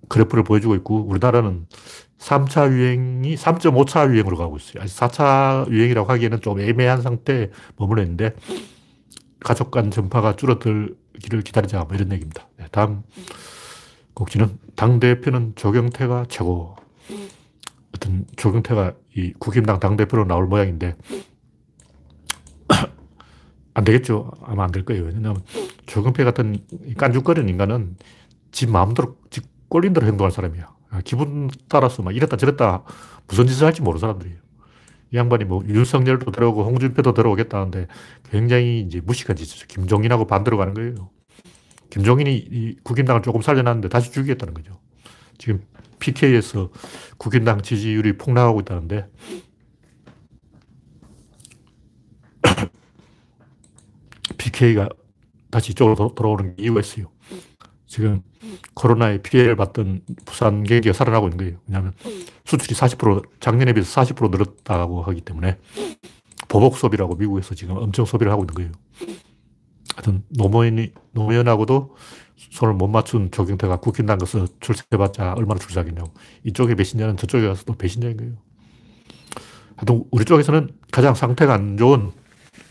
[0.08, 1.66] 그래프를 보여주고 있고 우리나라는
[2.18, 4.82] 3차 유행이 3.5차 유행으로 가고 있어요.
[4.82, 8.34] 아직 4차 유행이라고 하기에는 좀 애매한 상태에 머물러 있는데
[9.40, 12.48] 가족 간 전파가 줄어들기를 기다리자 뭐 이런 얘기입니다.
[12.56, 13.02] 네, 다음
[14.14, 16.76] 곡지는 당대표는 조경태가 최고.
[17.94, 20.94] 어떤 조경태가 이 국힘당 당대표로 나올 모양인데
[23.78, 24.32] 안 되겠죠.
[24.42, 25.04] 아마 안 될 거예요.
[25.04, 25.40] 왜냐하면
[25.86, 26.58] 조경태 같은
[26.96, 27.96] 깐죽거리는 인간은
[28.50, 30.68] 지 마음대로, 지 꼴린 대로 행동할 사람이야.
[31.04, 32.82] 기분 따라서 막 이랬다 저랬다
[33.28, 34.38] 무슨 짓을 할지 모르는 사람들이에요.
[35.12, 37.86] 이 양반이 뭐 윤석열도 들어오고 홍준표도 들어오겠다는데
[38.30, 39.66] 굉장히 이제 무식한 짓이죠.
[39.68, 41.10] 김종인하고 반대로 가는 거예요.
[41.90, 44.80] 김종인이 국힘당을 조금 살려놨는데 다시 죽이겠다는 거죠.
[45.38, 45.62] 지금
[46.00, 46.70] PK에서
[47.16, 49.06] 국힘당 지지율이 폭락하고 있다는데
[54.38, 54.88] PK가
[55.50, 57.10] 다시 이쪽으로 돌아오는 이유가 있어요.
[57.86, 58.22] 지금
[58.74, 61.58] 코로나에 피해를 받던 부산 경기가 살아나고 있는 거예요.
[61.66, 61.92] 왜냐하면
[62.44, 65.58] 수출이 40% 작년에 비해서 40% 늘었다고 하기 때문에
[66.48, 68.72] 보복 소비라고 미국에서 지금 엄청 소비를 하고 있는 거예요.
[69.96, 71.96] 하여튼 노무현이, 노무현하고도
[72.52, 76.12] 손을 못 맞춘 조경태가 국힘당 가서 출세해봤자 얼마나 출세하겠냐고.
[76.44, 78.34] 이쪽에 배신자는 저쪽에 가서 또 배신자인 거예요.
[79.76, 82.12] 하여튼 우리 쪽에서는 가장 상태가 안 좋은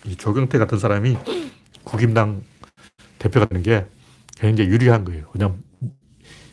[0.06, 1.18] 이 조경태 같은 사람이
[1.88, 2.44] 국힘당
[3.20, 3.86] 대표가 되는 게
[4.38, 5.26] 굉장히 유리한 거예요.
[5.34, 5.64] 왜냐면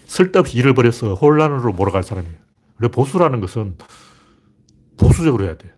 [0.07, 2.37] 쓸데없이 일을 벌여서 혼란으로 몰아갈 사람이에요.
[2.77, 3.77] 그래 보수라는 것은
[4.97, 5.75] 보수적으로 해야 돼.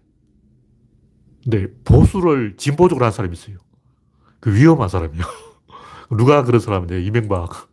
[1.42, 3.56] 근데 보수를 진보적으로 한 사람이 있어요.
[4.40, 5.22] 그 위험한 사람이요.
[6.16, 7.68] 누가 그런 사람인데 이명박.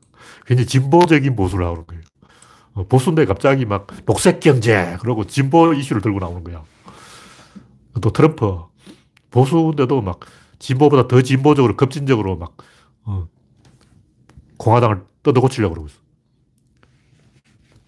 [0.46, 2.04] 굉장히 진보적인 보수를 하는 거예요.
[2.74, 6.64] 어, 보수인데 갑자기 막 녹색 경제 그러고 진보 이슈를 들고 나오는 거야.
[8.02, 8.60] 또 트럼프
[9.30, 10.20] 보수인데도 막
[10.64, 12.56] 진보보다 더 진보적으로 급진적으로 막
[13.04, 13.28] 어,
[14.58, 15.98] 공화당을 뜯어고치려고 그러고 있어.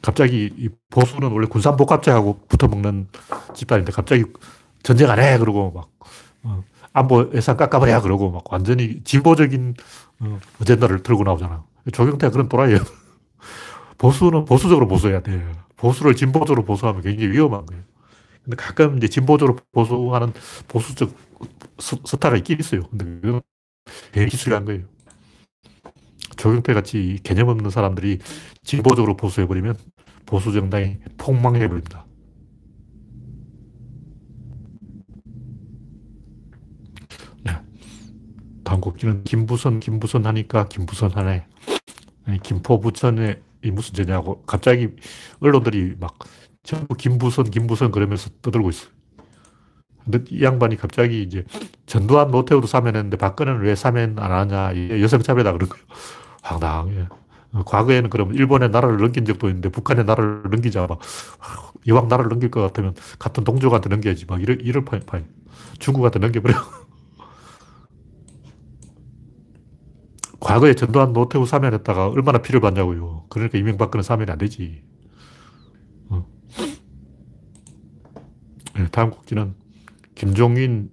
[0.02, 3.08] 갑자기 이 보수는 원래 군산복합체하고 붙어먹는
[3.56, 4.26] 집단인데 갑자기
[4.84, 5.38] 전쟁 안 해!
[5.38, 5.90] 그러고 막,
[6.44, 8.02] 어, 안보 예산 깎아버려!
[8.02, 9.74] 그러고 막 완전히 진보적인
[10.20, 11.64] 어, 어젠다를 들고 나오잖아.
[11.92, 12.80] 조경태가 그런 또라이예요.
[13.98, 15.50] 보수는 보수적으로 보수해야 돼.
[15.78, 17.84] 보수를 진보적으로 보수하면 굉장히 위험한 거예요.
[18.44, 20.34] 근데 가끔 이제 진보적으로 보수하는
[20.68, 21.25] 보수적
[21.80, 22.82] 스, 타가 있긴 있어요.
[22.90, 23.42] 근데 그건
[24.12, 24.84] 되게 기술한 거예요.
[26.38, 28.20] 조경태 같이 개념 없는 사람들이
[28.64, 29.78] 진보적으로 보수해버리면
[30.26, 32.06] 보수 정당이 폭망해버립니다.
[37.44, 37.54] 네.
[38.64, 41.46] 다음 곡지는 김부선, 김부선 하니까 김부선 하네.
[42.42, 44.90] 김포 부천에 무슨 죄냐고 갑자기
[45.40, 46.18] 언론들이 막
[46.64, 48.88] 전부 김부선, 김부선 그러면서 떠들고 있어.
[48.90, 48.95] 근데
[50.30, 51.46] 이 양반이 갑자기 이제
[51.86, 54.72] 전두환 노태우도 사면했는데 박근혜는 왜 사면 안 하냐.
[55.02, 55.86] 여성차별이다 그런 거예요.
[56.42, 57.08] 황당해.
[57.54, 61.00] 어, 과거에는 그럼 일본의 나라를 넘긴 적도 있는데 북한의 나라를 넘기자 막
[61.86, 65.22] 이왕 나라를 넘길 것 같으면 같은 동족한테 넘겨야지 막 이럴, 이럴 파, 파
[65.80, 66.54] 중국한테 넘겨버려.
[70.40, 73.26] 과거에 전두환 노태우 사면했다가 얼마나 피를 받냐고요.
[73.30, 74.84] 그러니까 이명박근혜 사면이 안 되지.
[76.10, 76.28] 어.
[78.76, 79.56] 네, 다음 곡지는
[80.16, 80.90] 김종인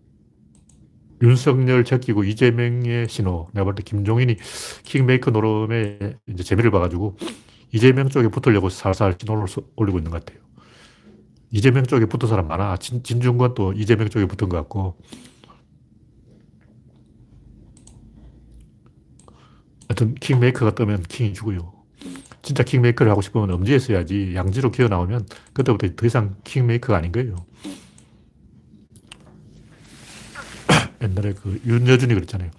[1.23, 3.49] 윤석열 제끼고 이재명의 신호.
[3.55, 4.37] 내가 볼 때 김종인이
[4.85, 7.17] 킹메이커 노름에 이제 재미를 봐가지고
[7.73, 10.43] 이재명 쪽에 붙으려고 살살 신호를 올리고 있는 것 같아요.
[11.51, 12.77] 이재명 쪽에 붙은 사람 많아.
[12.79, 14.99] 진, 진중권 또 이재명 쪽에 붙은 것 같고.
[19.89, 21.73] 하여튼 킹메이커가 뜨면 킹이 죽어요.
[22.43, 27.37] 진짜 킹메이커를 하고 싶으면 엄지에 써야지 양지로 기어 나오면 그때부터 더 이상 킹메이커가 아닌 거예요.
[31.03, 32.51] 옛날에 그 윤여준이 그랬잖아요.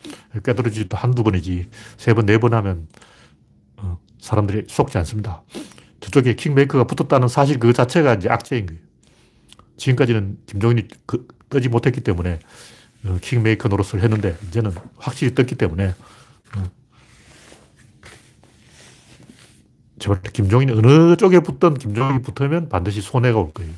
[0.43, 2.88] 꿰뚫어지도 한두 번이지 세 번, 네 번 하면
[3.77, 5.43] 어, 사람들이 속지 않습니다.
[5.99, 8.82] 저쪽에 킹메이커가 붙었다는 사실 그 자체가 이제 악재인 거예요.
[9.77, 12.39] 지금까지는 김종인이 그, 뜨지 못했기 때문에
[13.06, 15.95] 어, 킹메이커 노릇을 했는데 이제는 확실히 떴기 때문에
[16.58, 16.63] 어,
[19.99, 23.71] 제발 김종인이 어느 쪽에 붙던 김종인이 붙으면 반드시 손해가 올 거예요.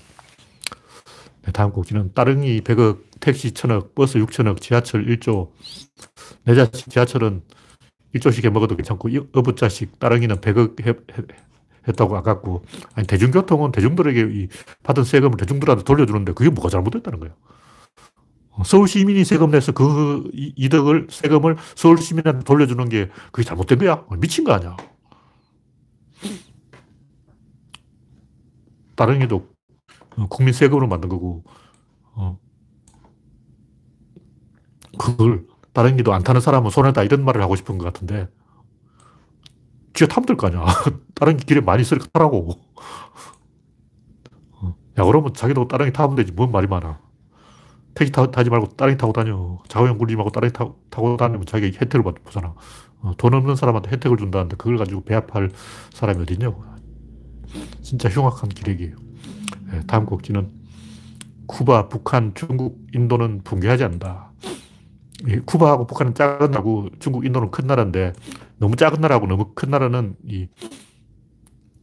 [1.46, 5.52] 네, 다음 곡지는 따릉이 100억, 택시 1000억, 버스 6천억, 지하철 1조.
[6.44, 7.44] 내 자식 지하철은
[8.16, 11.24] 1조씩 해 먹어도 괜찮고, 어부자식 따릉이는 100억 해, 해,
[11.88, 12.64] 했다고 아깝고.
[12.96, 14.48] 아니, 대중교통은 대중들에게
[14.82, 17.36] 받은 세금을 대중들한테 돌려주는데 그게 뭐가 잘못됐다는 거예요.
[18.50, 24.04] 어, 서울 시민이 세금 내서 그 이득을, 세금을 서울 시민한테 돌려주는 게 그게 잘못된 거야?
[24.18, 24.76] 미친 거 아니야.
[28.96, 29.55] 따릉이도 어,
[30.30, 31.44] 국민 세금으로 만든 거고,
[32.16, 32.40] 어.
[34.98, 38.28] 그걸 다른 기도 안 타는 사람은 손해다 이런 말을 하고 싶은 것 같은데,
[39.94, 40.66] 지가 타면 될 거 아니야.
[41.16, 42.60] 다른 길에 많이 있으니까 타라고.
[44.62, 44.76] 어.
[45.00, 46.32] 야, 그러면 자기도 다른 게 타면 되지.
[46.32, 47.00] 뭔 말이 많아.
[47.96, 49.60] 택시 타, 지 말고 다른 타고 다녀.
[49.70, 52.54] 자가용 굴리지 말고 다른 타고, 타고 다니면 자기 혜택을 받잖아.
[53.02, 55.52] 어, 돈 없는 사람한테 혜택을 준다는데 그걸 가지고 배합할
[55.94, 56.64] 사람이 어딨냐고.
[57.82, 58.96] 진짜 흉악한 기획이에요.
[59.76, 60.50] 네, 다음 곡지는
[61.48, 64.32] 쿠바, 북한, 중국, 인도는 붕괴하지 않는다.
[65.46, 68.14] 쿠바하고 북한은 작은 나라고 중국, 인도는 큰 나라인데
[68.58, 70.48] 너무 작은 나라하고 너무 큰 나라는 이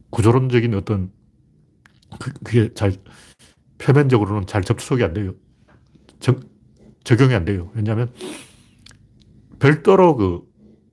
[0.09, 1.11] 구조론적인 어떤
[2.19, 2.93] 그, 그게 잘
[3.77, 5.33] 표면적으로는 잘 접촉이 안 돼요.
[6.19, 6.39] 적,
[7.03, 7.69] 적용이 안 돼요.
[7.75, 8.11] 왜냐하면
[9.59, 10.41] 별도로 그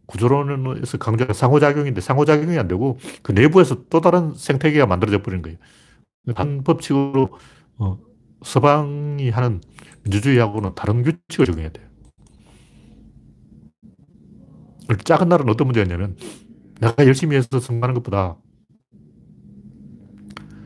[0.07, 5.57] 구조론에서 강조한 상호작용인데 상호작용이 안 되고 그 내부에서 또 다른 생태계가 만들어져 버린 거예요.
[6.35, 7.31] 한 법칙으로
[7.79, 7.99] 어,
[8.43, 9.61] 서방이 하는
[10.05, 11.89] 민주주의하고는 다른 규칙을 적용해야 돼요.
[15.05, 16.17] 작은 나라는 어떤 문제가 있냐면
[16.81, 18.37] 내가 열심히 해서 성공하는 것보다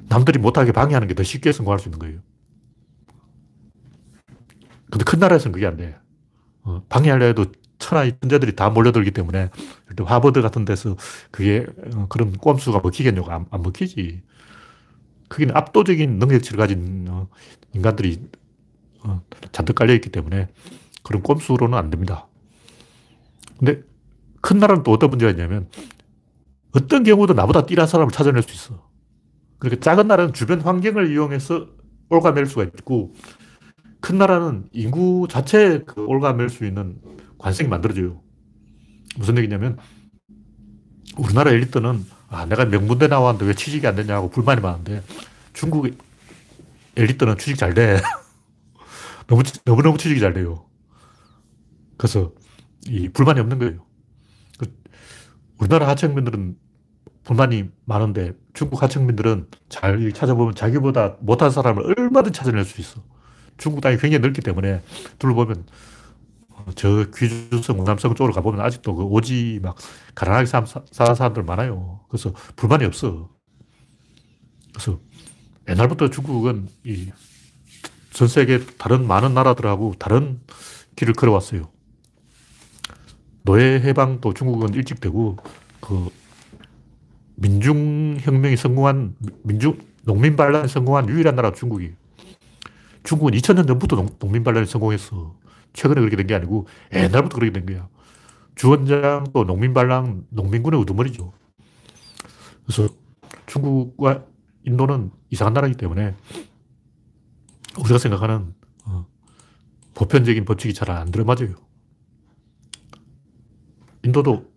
[0.09, 2.21] 남들이 못하게 방해하는 게 더 쉽게 성공할 수 있는 거예요.
[4.91, 5.97] 근데 큰 나라에서는 그게 안 돼.
[6.63, 7.47] 어, 방해하려 해도
[7.79, 9.51] 천하의 천재들이 다 몰려들기 때문에
[9.99, 10.97] 하버드 같은 데서
[11.31, 14.23] 그게 어, 그런 꼼수가 먹히겠냐고 안, 안 먹히지.
[15.35, 17.29] 그게 압도적인 능력치를 가진 어,
[17.73, 18.21] 인간들이
[19.01, 19.21] 어,
[19.51, 20.47] 잔뜩 깔려있기 때문에
[21.03, 22.29] 그런 꼼수로는 안 됩니다.
[23.59, 23.83] 근데
[24.41, 25.69] 큰 나라는 또 어떤 문제가 있냐면
[26.71, 28.89] 어떤 경우도 나보다 뛰란 사람을 찾아낼 수 있어.
[29.59, 31.67] 그러니까 작은 나라는 주변 환경을 이용해서
[32.11, 33.13] 올가맬 수가 있고
[34.01, 37.01] 큰 나라는 인구 자체에 그 올가맬 수 있는
[37.39, 38.23] 관성이 만들어져요.
[39.17, 39.79] 무슨 얘기냐면
[41.19, 45.03] 우리나라 엘리트는 아, 내가 명문대 나왔는데 왜 취직이 안 되냐고 불만이 많은데
[45.53, 45.89] 중국
[46.97, 48.01] 엘리트는 취직 잘 돼.
[49.29, 50.67] 너무, 너무너무 취직이 잘 돼요.
[51.97, 52.33] 그래서
[52.87, 53.87] 이 불만이 없는 거예요.
[54.59, 54.67] 그
[55.59, 56.57] 우리나라 하청민들은
[57.23, 63.01] 불만이 많은데 중국 하청민들은 잘 찾아보면 자기보다 못한 사람을 얼마든지 찾아낼 수 있어.
[63.57, 64.83] 중국 땅이 굉장히 넓기 때문에
[65.19, 65.65] 둘러보면
[66.75, 69.77] 저 귀주성, 우남성 쪽으로 가보면 아직도 그 오지 막
[70.15, 72.01] 가난하게 사는 사람들 많아요.
[72.09, 73.31] 그래서 불만이 없어.
[74.73, 75.01] 그래서
[75.69, 77.11] 옛날부터 중국은 이
[78.15, 80.41] 전 세계 다른 많은 나라들하고 다른
[80.95, 81.69] 길을 걸어왔어요.
[83.43, 85.37] 노예 해방도 중국은 일찍 되고
[85.81, 86.09] 그
[87.35, 91.91] 민중혁명이 성공한 민중 농민 반란이 성공한 유일한 나라 중국이.
[93.03, 95.35] 중국은 2000년 전부터 농, 민 반란이 성공했어.
[95.75, 97.89] 최근에 그렇게 된 게 아니고 옛날부터 그렇게 된 거야.
[98.57, 101.33] 주원장도 농민반란, 농민군의 우두머리죠.
[102.67, 102.95] 그래서
[103.47, 104.25] 중국과
[104.65, 106.15] 인도는 이상한 나라이기 때문에
[107.81, 108.55] 우리가 생각하는
[108.87, 109.07] 어,
[109.95, 111.55] 보편적인 법칙이 잘 안 들어맞아요.
[114.05, 114.51] 인도도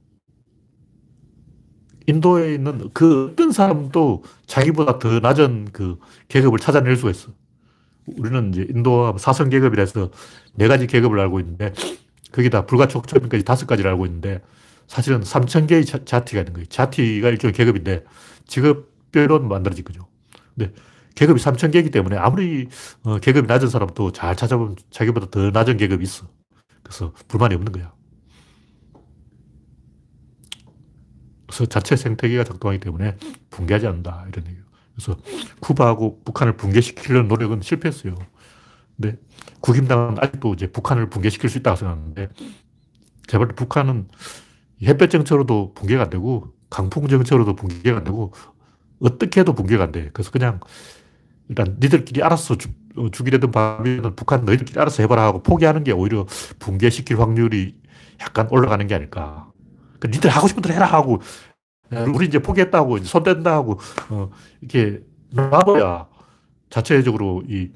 [2.07, 5.99] 인도에 있는 그 어떤 사람도 자기보다 더 낮은 그
[6.29, 7.31] 계급을 찾아낼 수가 있어.
[8.15, 10.09] 우리는 이제 인도 사선 계급이라 해서
[10.53, 11.73] 네 가지 계급을 알고 있는데
[12.31, 14.41] 거기다 불가촉점까지 다섯 가지를 알고 있는데
[14.87, 16.65] 사실은 3천 개의 자티가 있는 거예요.
[16.67, 18.05] 자티가 일종의 계급인데
[18.47, 20.07] 직업별로 만들어진 거죠.
[20.55, 20.73] 근데
[21.15, 22.69] 계급이 3천 개이기 때문에 아무리
[23.03, 26.27] 어, 계급이 낮은 사람도 잘 찾아보면 자기보다 더 낮은 계급이 있어.
[26.83, 27.93] 그래서 불만이 없는 거야.
[31.47, 33.17] 그래서 자체 생태계가 작동하기 때문에
[33.49, 34.25] 붕괴하지 않는다.
[34.29, 34.66] 이런 얘기예요.
[34.97, 35.19] 그래서
[35.59, 38.15] 쿠바하고 북한을 붕괴시키려는 노력은 실패했어요.
[38.95, 39.17] 근데
[39.61, 42.29] 국임당은 아직도 이제 북한을 붕괴시킬 수 있다고 생각하는데
[43.27, 44.07] 제발 북한은
[44.81, 48.33] 햇볕 정책으로도 붕괴가 안 되고 강풍 정책으로도 붕괴가 안 되고
[48.99, 50.09] 어떻게 해도 붕괴가 안 돼.
[50.13, 50.59] 그래서 그냥
[51.47, 56.25] 일단 니들끼리 알아서 죽, 어, 죽이려던 밤이면 북한 너희들끼리 알아서 해봐라 하고 포기하는 게 오히려
[56.59, 57.75] 붕괴시킬 확률이
[58.19, 59.51] 약간 올라가는 게 아닐까.
[59.99, 61.21] 그 니들 하고 싶은 대로 해라 하고
[62.13, 64.29] 우리 이제 포기했다고, 이제 손 댄다 하고, 어,
[64.61, 66.07] 이렇게 놔둬야
[66.69, 67.71] 자체적으로 이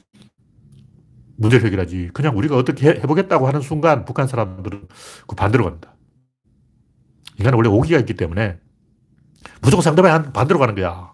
[1.37, 2.09] 문제를 해결하지.
[2.13, 4.87] 그냥 우리가 어떻게 해, 보겠다고 하는 순간 북한 사람들은
[5.27, 5.95] 그 반대로 갑니다.
[7.39, 8.59] 인간은 원래 오기가 있기 때문에
[9.61, 11.11] 무조건 상대방이 반대로 가는 거야.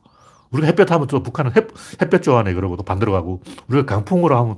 [0.52, 1.68] 우리가 햇볕 하면 또 북한은 햇,
[2.02, 4.58] 햇볕 좋아하네 그러고 또 반대로 가고 우리가 강풍으로 하면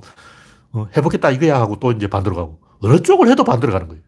[0.72, 4.02] 어, 해보겠다 이거야 하고 또 이제 반대로 가고 어느 쪽을 해도 반대로 가는 거예요.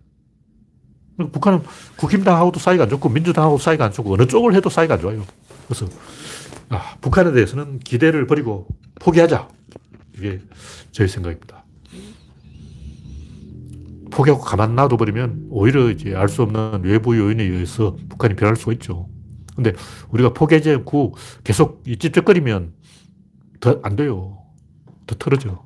[1.17, 1.63] 북한은
[1.97, 5.25] 국힘당하고도 사이가 안 좋고 민주당하고 사이가 안 좋고 어느 쪽을 해도 사이가 안 좋아요.
[5.67, 5.87] 그래서
[6.71, 8.67] 아, 북한에 대해서는 기대를 버리고
[9.01, 9.49] 포기하자.
[10.17, 10.41] 이게
[10.91, 11.65] 제 생각입니다.
[14.11, 19.09] 포기하고 가만 놔둬버리면 오히려 이제 알 수 없는 외부 요인에 의해서 북한이 변할 수가 있죠.
[19.55, 19.73] 근데
[20.11, 22.73] 우리가 포기하지 않고 계속 찝쩍거리면
[23.61, 24.39] 더 안 돼요.
[25.07, 25.63] 더 틀어져.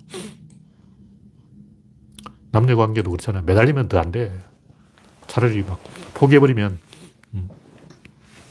[2.52, 3.42] 남녀 관계도 그렇잖아요.
[3.44, 4.32] 매달리면 더 안 돼.
[5.36, 5.78] 차라리 막
[6.14, 6.78] 포기해버리면
[7.34, 7.48] 음,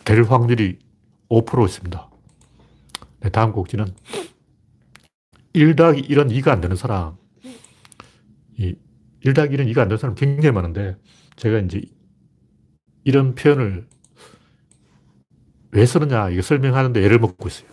[0.03, 0.77] 될 확률이
[1.29, 2.09] 5% 있습니다.
[3.21, 3.87] 네, 다음 곡지는
[5.53, 7.17] 1 더하기 1은 2가 안 되는 사람.
[8.57, 8.75] 이
[9.21, 10.95] 1 더하기 1은 2가 안 되는 사람 굉장히 많은데
[11.37, 11.81] 제가 이제
[13.03, 13.87] 이런 표현을
[15.71, 17.67] 왜 쓰느냐 이거 설명하는데 예를 먹고 있어요.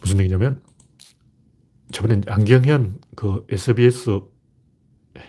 [0.00, 0.62] 무슨 얘기냐면
[1.92, 4.22] 저번에 안경현 그 SBS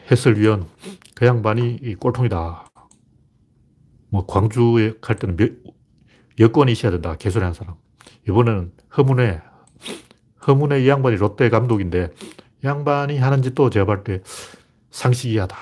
[0.09, 0.69] 해설위원
[1.21, 2.65] 그 양반이 꼴통이다.
[4.09, 5.51] 뭐 광주에 갈 때는 몇,
[6.39, 7.15] 여권이 있어야 된다.
[7.15, 7.75] 개소리 사람.
[8.27, 9.39] 이번에는 허문회.
[10.47, 12.11] 허문회 이 양반이 롯데 감독인데
[12.63, 14.23] 양반이 하는 짓도 제가 볼 때
[14.89, 15.55] 상식이하다.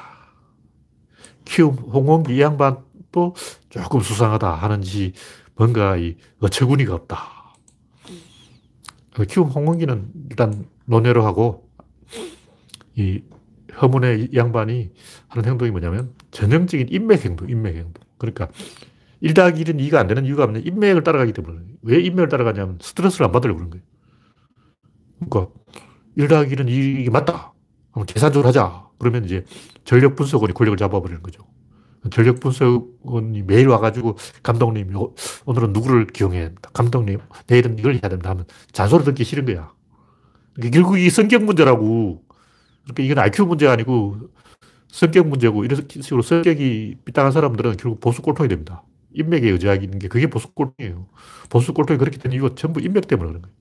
[1.44, 3.36] 키움 홍원기 이 양반도
[3.70, 5.12] 조금 수상하다 하는지
[5.56, 7.54] 뭔가 이 어처구니가 없다.
[9.14, 11.70] 그 키움 홍원기는 일단 논외로 하고
[12.96, 13.22] 이
[13.82, 14.92] 허문의 양반이
[15.28, 18.04] 하는 행동이 뭐냐면 전형적인 인맥 행동, 인맥 행동.
[18.18, 18.50] 그러니까
[19.22, 21.60] 1 더하기 1은 2가 안 되는 이유가 뭐냐 인맥을 따라가기 때문에.
[21.82, 23.84] 왜 인맥을 따라가냐면 스트레스를 안 받으려고 그런 거예요.
[25.30, 25.54] 그러니까
[26.16, 27.54] 1 더하기 1은 이게 맞다.
[27.92, 28.88] 그럼 계산적으로 하자.
[28.98, 29.46] 그러면 이제
[29.84, 31.44] 전력 분석원이 권력을 잡아버리는 거죠.
[32.12, 34.94] 전력 분석원이 매일 와가지고 감독님,
[35.46, 36.52] 오늘은 누구를 기용해?
[36.74, 39.74] 감독님, 내일은 이걸 해야 된다 하면 잔소리 듣기 싫은 거야.
[40.72, 42.24] 결국 이 성격 문제라고.
[42.94, 44.18] 그러니까 이건 IQ 문제가 아니고
[44.88, 48.84] 성격 문제고 이런 식으로 성격이 삐딱한 사람들은 결국 보수 꼴통이 됩니다.
[49.14, 51.08] 인맥에 의지하는 게 그게 보수 꼴통이에요.
[51.50, 53.56] 보수 꼴통이 그렇게 된 이유가 전부 인맥 때문에 그런 거예요.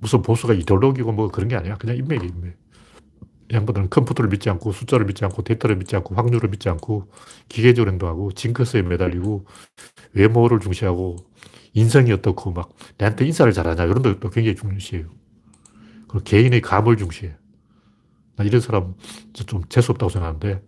[0.00, 1.76] 무슨 보수가 이데올로기고 뭐 그런 게 아니야.
[1.76, 2.56] 그냥 인맥이 인맥.
[3.52, 7.10] 양반들은 컴퓨터를 믿지 않고 숫자를 믿지 않고 데이터를 믿지 않고 확률을 믿지 않고
[7.48, 9.44] 기계적으로 행동하고 징크스에 매달리고
[10.14, 11.16] 외모를 중시하고
[11.74, 15.08] 인성이 어떻고 막 내한테 인사를 잘하냐 이런 것도 굉장히 중시해요.
[16.08, 17.36] 그리고 개인의 감을 중시해.
[18.36, 18.94] 나 이런 사람
[19.32, 20.62] 좀 재수없다고 생각하는데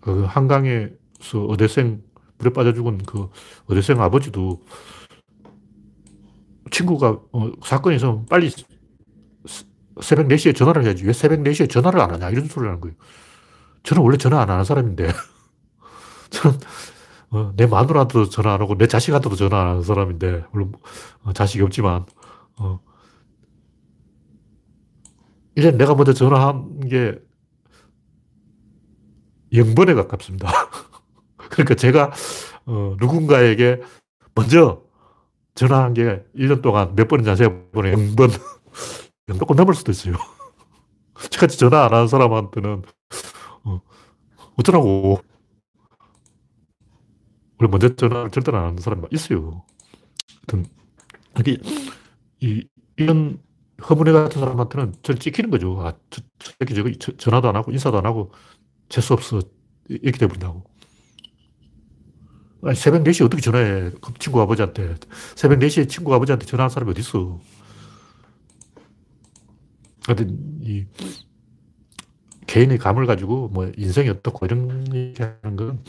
[0.00, 2.02] 그 한강에서 어대생
[2.38, 3.28] 물에 빠져 죽은 그
[3.66, 4.62] 어대생 아버지도
[6.70, 8.50] 친구가 어, 사건이 있으면 빨리
[10.00, 11.04] 새벽 4시에 전화를 해야지.
[11.04, 12.30] 왜 새벽 4시에 전화를 안 하냐.
[12.30, 12.94] 이런 소리를 하는 거예요.
[13.82, 15.08] 저는 원래 전화 안 하는 사람인데.
[16.30, 16.58] 저는
[17.30, 20.44] 어, 내 마누라한테도 전화 안 하고 내 자식한테도 전화 안 하는 사람인데.
[20.52, 20.72] 물론
[21.22, 22.06] 어, 자식이 없지만.
[22.58, 22.80] 어.
[25.58, 27.18] 이제 내가 먼저 전화한 게
[29.52, 30.48] 0번에 가깝습니다.
[31.50, 32.12] 그러니까 제가
[32.66, 33.80] 어, 누군가에게
[34.36, 34.84] 먼저
[35.56, 37.68] 전화한 게 1년 동안 몇 번인지 아세요?
[37.72, 38.30] 0번.
[39.36, 40.14] 조금 넘을 수도 있어요.
[41.30, 42.82] 저같이 전화 안 하는 사람한테는,
[43.64, 43.80] 어,
[44.56, 45.20] 어쩌라고.
[47.58, 49.64] 원래 먼저 전화를 절대 안 하는 사람이 있어요.
[50.46, 50.70] 하여튼,
[51.40, 51.58] 이게,
[52.38, 52.64] 이,
[52.96, 53.42] 이런
[53.88, 55.80] 허문회 같은 사람한테는 전 찍히는 거죠.
[55.80, 58.32] 아, 저, 저 새끼 저거 전화도 안 하고 인사도 안 하고
[58.88, 59.40] 재수 없어.
[59.88, 60.64] 이렇게 돼버린다고.
[62.64, 63.90] 아니, 새벽 4시에 어떻게 전화해?
[64.00, 64.96] 그 친구 아버지한테.
[65.36, 67.38] 새벽 4시에 친구 아버지한테 전화하는 사람이 어디 있어?
[70.06, 70.84] 하여튼, 이,
[72.48, 75.84] 개인의 감을 가지고 뭐 인생이 어떻고 이런 얘기 하는 건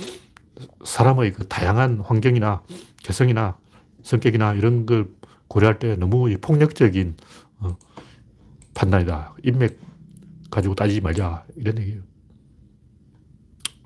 [0.83, 2.61] 사람의 그 다양한 환경이나
[3.01, 3.57] 개성이나
[4.03, 5.07] 성격이나 이런 걸
[5.47, 7.15] 고려할 때 너무 폭력적인
[7.59, 7.77] 어,
[8.73, 9.35] 판단이다.
[9.43, 9.79] 인맥
[10.51, 11.45] 가지고 따지지 말자.
[11.55, 12.01] 이런 얘기예요.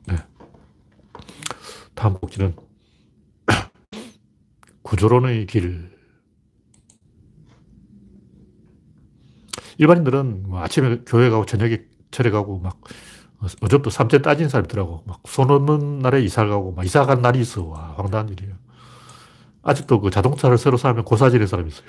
[0.07, 0.15] 네.
[1.95, 2.55] 다음 복지는
[4.83, 5.91] 구조론의 길.
[9.77, 12.79] 일반인들은 뭐 아침에 교회 가고 저녁에 절에 가고 막
[13.61, 15.03] 어제부터 삼재 따진 사람 있더라고.
[15.05, 17.63] 막 손 없는 날에 이사 가고 막 이사 간 날이 있어.
[17.65, 18.53] 와, 황당한 일이에요.
[19.63, 21.87] 아직도 그 자동차를 새로 사면 고사지는 사람이 있어요.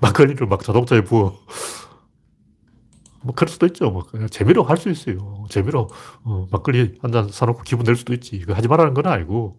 [0.00, 1.38] 막걸리를 막 자동차에 부어.
[3.22, 3.90] 뭐 그럴 수도 있죠.
[3.90, 5.44] 뭐 그냥 재미로 할 수 있어요.
[5.48, 5.88] 재미로
[6.24, 8.38] 어, 막걸리 한 잔 사놓고 기분 낼 수도 있지.
[8.40, 9.58] 그 하지 말라는 건 아니고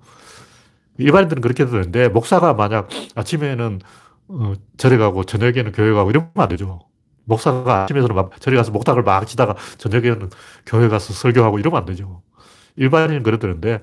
[0.97, 3.79] 일반인들은 그렇게 되는데 목사가 만약 아침에는
[4.27, 6.79] 어, 절에 가고 저녁에는 교회 가고 이러면 안 되죠.
[7.25, 10.29] 목사가 아침에는 막 절에 가서 목탁을 막 치다가 저녁에는
[10.65, 12.21] 교회 가서 설교하고 이러면 안 되죠.
[12.75, 13.81] 일반인은 그러는데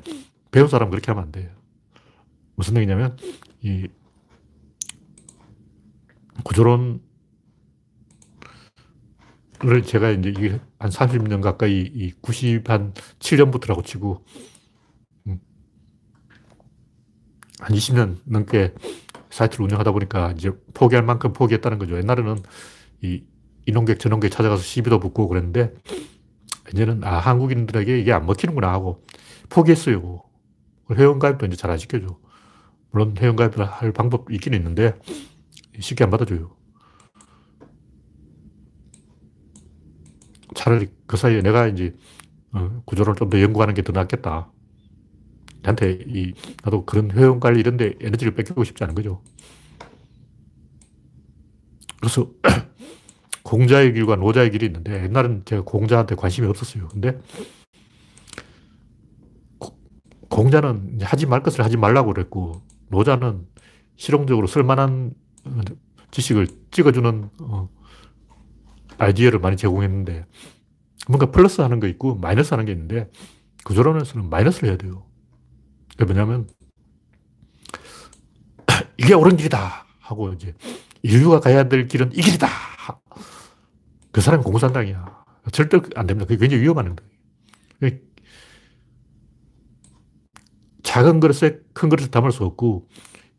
[0.53, 1.49] 배운 사람은 그렇게 하면 안 돼요.
[2.55, 3.17] 무슨 얘기냐면
[3.63, 3.89] 이
[6.45, 7.01] 구조론을
[9.87, 14.25] 제가 이제 한 30년 가까이 이 90한 7년부터라고 치고
[15.27, 15.41] 음,
[17.61, 18.75] 한 20년 넘게
[19.31, 21.97] 사이트를 운영하다 보니까 이제 포기할 만큼 포기했다는 거죠.
[21.97, 22.37] 옛날에는
[23.03, 23.25] 이
[23.67, 25.73] 인원객, 전원객 찾아가서 시비도 붙고 그랬는데,
[26.73, 29.05] 이제는, 아, 한국인들에게 이게 안 먹히는구나 하고
[29.51, 30.23] 포기했어요.
[30.93, 32.19] 회원가입도 이제 잘 안 시켜줘.
[32.91, 34.95] 물론 회원가입을 할 방법이 있긴 있는데,
[35.81, 36.57] 쉽게 안 받아줘요.
[40.55, 41.95] 차라리 그 사이에 내가 이제
[42.53, 44.51] 어, 구조를 좀 더 연구하는 게 더 낫겠다.
[45.63, 49.23] 나한테 이, 나도 그런 회원 관리 이런 데 에너지를 뺏기고 싶지 않은 거죠.
[52.01, 52.31] 그래서
[53.45, 56.89] 공자의 길과 노자의 길이 있는데 옛날엔 제가 공자한테 관심이 없었어요.
[56.89, 57.21] 근데
[60.29, 63.47] 공자는 하지 말 것을 하지 말라고 그랬고 노자는
[63.97, 65.13] 실용적으로 쓸만한
[66.11, 67.69] 지식을 찍어주는 어,
[68.99, 70.27] 아이디어를 많이 제공했는데
[71.09, 73.11] 뭔가 플러스 하는 거 있고 마이너스 하는 게 있는데
[73.65, 75.07] 구조론에서는 마이너스를 해야 돼요.
[75.91, 76.49] 그게 뭐냐면
[78.99, 80.55] 이게 옳은 길이다 하고 이제
[81.03, 82.49] 인류가 가야 될 길은 이 길이다.
[84.13, 85.23] 그 사람이 공산당이야.
[85.53, 86.27] 절대 안 됩니다.
[86.27, 88.01] 그게 굉장히 위험한 행동이에요.
[90.83, 92.89] 작은 그릇에 큰 그릇을 담을 수 없고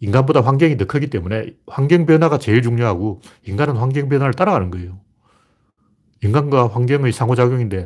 [0.03, 4.99] 인간보다 환경이 더 크기 때문에 환경 변화가 제일 중요하고 인간은 환경 변화를 따라가는 거예요.
[6.21, 7.85] 인간과 환경의 상호작용인데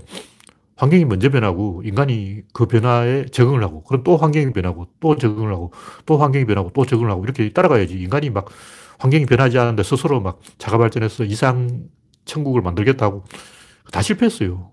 [0.78, 5.72] 환경이 먼저 변하고 인간이 그 변화에 적응을 하고 그럼 또 환경이 변하고 또 적응을 하고
[6.07, 8.47] 또 환경이 변하고 또 적응을 하고 이렇게 따라가야지 인간이 막
[8.97, 11.88] 환경이 변하지 않는데 스스로 막 자가 발전해서 이상
[12.26, 13.26] 천국을 만들겠다고
[13.91, 14.72] 다 실패했어요.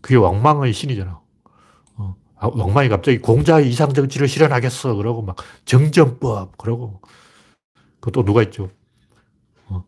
[0.00, 1.21] 그게 왕망의 신이잖아.
[2.42, 4.94] 어, 아, 왕망이 갑자기 공자의 이상 정치를 실현하겠어.
[4.94, 7.00] 그러고 막 정전법 그러고
[8.00, 8.70] 그또 누가 있죠?
[9.68, 9.84] 어,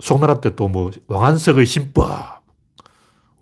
[0.00, 2.42] 송나라 때 또 뭐 왕한석의 신법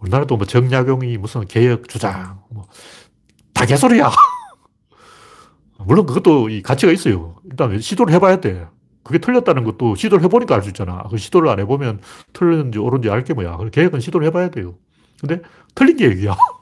[0.01, 4.11] 우리나라도 뭐 정약용이 무슨 개혁 주장 뭐다 개소리야.
[5.79, 7.37] 물론 그것도 이 가치가 있어요.
[7.45, 8.67] 일단 시도를 해봐야 돼.
[9.05, 11.05] 그게 틀렸다는 것도 시도를 해보니까 알 수 있잖아.
[11.11, 12.01] 그 시도를 안 해보면
[12.33, 13.57] 틀렸는지 옳은지 알 게 뭐야.
[13.73, 14.75] 계획은 시도를 해봐야 돼요.
[15.21, 15.41] 근데
[15.75, 16.37] 틀린 계획이야.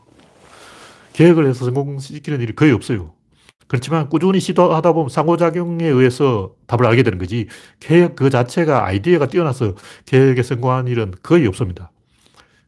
[1.17, 3.15] 계획을 해서 성공시키는 일이 거의 없어요.
[3.69, 7.49] 그렇지만 꾸준히 시도하다 보면 상호작용에 의해서 답을 알게 되는 거지.
[7.81, 9.75] 계획 그 자체가 아이디어가 뛰어나서
[10.07, 11.91] 계획에 성공한 일은 거의 없습니다.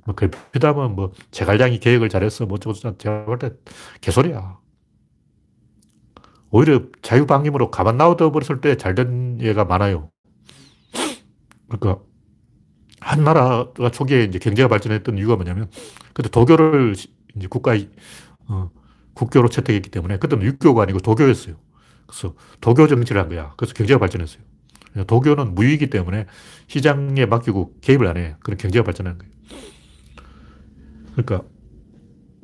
[0.06, 2.46] 뭐, 그렇다면 뭐, 제갈량이 계획을 잘했어.
[2.46, 3.50] 뭐, 어쩌고, 제가 볼 때
[4.00, 4.58] 개소리야.
[6.50, 10.10] 오히려 자유방임으로 가만 놔둬 버렸을 때 잘 된 예가 많아요.
[11.68, 12.02] 그러니까
[13.00, 15.70] 한 나라가 초기에 이제 경제가 발전했던 이유가 뭐냐면
[16.14, 16.94] 그때 도교를
[17.36, 17.90] 이제 국가의
[18.48, 18.70] 어,
[19.14, 21.56] 국교로 채택했기 때문에 그때는 육교가 아니고 도교였어요.
[22.06, 23.54] 그래서 도교 정치를 한 거야.
[23.56, 24.42] 그래서 경제가 발전했어요.
[25.06, 26.26] 도교는 무위이기 때문에
[26.66, 28.36] 시장에 맡기고 개입을 안 해.
[28.40, 29.32] 그런 경제가 발전하는 거예요.
[31.12, 31.42] 그러니까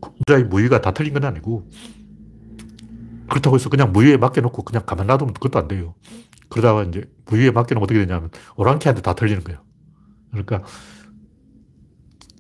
[0.01, 1.69] 국자의 무위가 다 틀린 건 아니고
[3.31, 5.95] 그렇다고 해서 그냥 무위에 맡겨놓고 그냥 가만 놔두면 그것도 안 돼요.
[6.49, 9.61] 그러다가 이제 무위에 맡겨놓으면 어떻게 되냐면 오랑캐한테 다 털리는 거예요.
[10.31, 10.63] 그러니까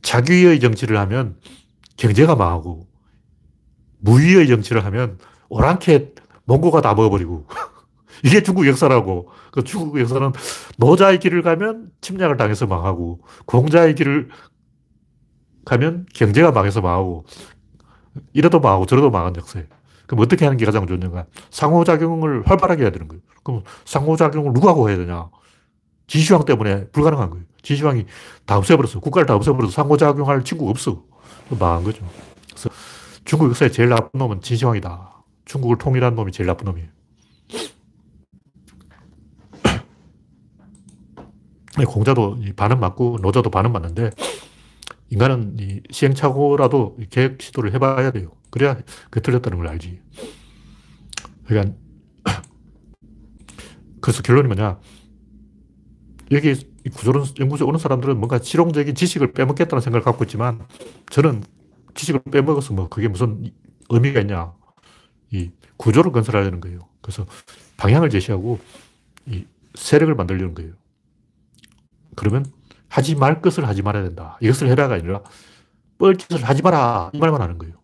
[0.02, 1.36] 자기의 정치를 하면
[1.96, 2.86] 경제가 망하고
[4.04, 6.12] 무위의 정치를 하면 오랑캐
[6.44, 7.46] 몽고가 다 먹어버리고
[8.22, 9.28] 이게 중국 역사라고.
[9.50, 10.32] 그 중국 역사는
[10.78, 14.28] 노자의 길을 가면 침략을 당해서 망하고 공자의 길을
[15.64, 17.24] 가면 경제가 망해서 망하고
[18.32, 19.66] 이래도 망하고 저래도 망한 역사예요.
[20.06, 23.22] 그럼 어떻게 하는 게 가장 좋냐가 상호작용을 활발하게 해야 되는 거예요.
[23.42, 25.28] 그럼 상호작용을 누구하고 해야 되냐?
[26.06, 27.44] 진시황 때문에 불가능한 거예요.
[27.62, 28.06] 진시황이
[28.44, 29.00] 다 없애버렸어.
[29.00, 31.02] 국가를 다 없애버려서 상호작용할 친구가 없어.
[31.58, 32.04] 망한 거죠.
[33.24, 35.24] 중국 역사에 제일 나쁜 놈은 진시황이다.
[35.44, 36.88] 중국을 통일한 놈이 제일 나쁜 놈이에요.
[41.86, 44.10] 공자도 반은 맞고 노자도 반은 맞는데
[45.10, 48.32] 인간은 이 시행착오라도 계획 시도를 해봐야 돼요.
[48.50, 48.78] 그래야
[49.10, 50.00] 그 틀렸다는 걸 알지.
[51.46, 51.74] 그러니까
[54.00, 54.78] 그래서 결론이 뭐냐.
[56.30, 56.54] 여기
[56.94, 60.66] 구조론 연구소에 오는 사람들은 뭔가 실용적인 지식을 빼먹겠다는 생각을 갖고 있지만
[61.10, 61.42] 저는
[61.94, 63.50] 지식을 빼먹어서 뭐 그게 무슨
[63.88, 64.52] 의미가 있냐.
[65.30, 66.88] 이 구조를 건설하려는 거예요.
[67.00, 67.26] 그래서
[67.76, 68.58] 방향을 제시하고
[69.26, 70.74] 이 세력을 만들려는 거예요.
[72.14, 72.46] 그러면
[72.88, 74.38] 하지 말 것을 하지 말아야 된다.
[74.40, 75.22] 이것을 해라가 아니라
[75.98, 77.10] 뻘짓을 하지 마라.
[77.12, 77.74] 이 말만 하는 거예요.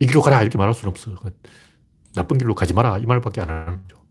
[0.00, 0.42] 이 길로 가라.
[0.42, 1.12] 이렇게 말할 수는 없어.
[2.14, 2.98] 나쁜 길로 가지 마라.
[2.98, 4.02] 이 말밖에 안 하는 거죠.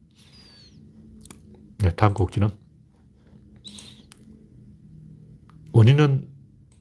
[1.79, 2.49] 네, 다음 곡지는
[5.73, 6.29] 원인은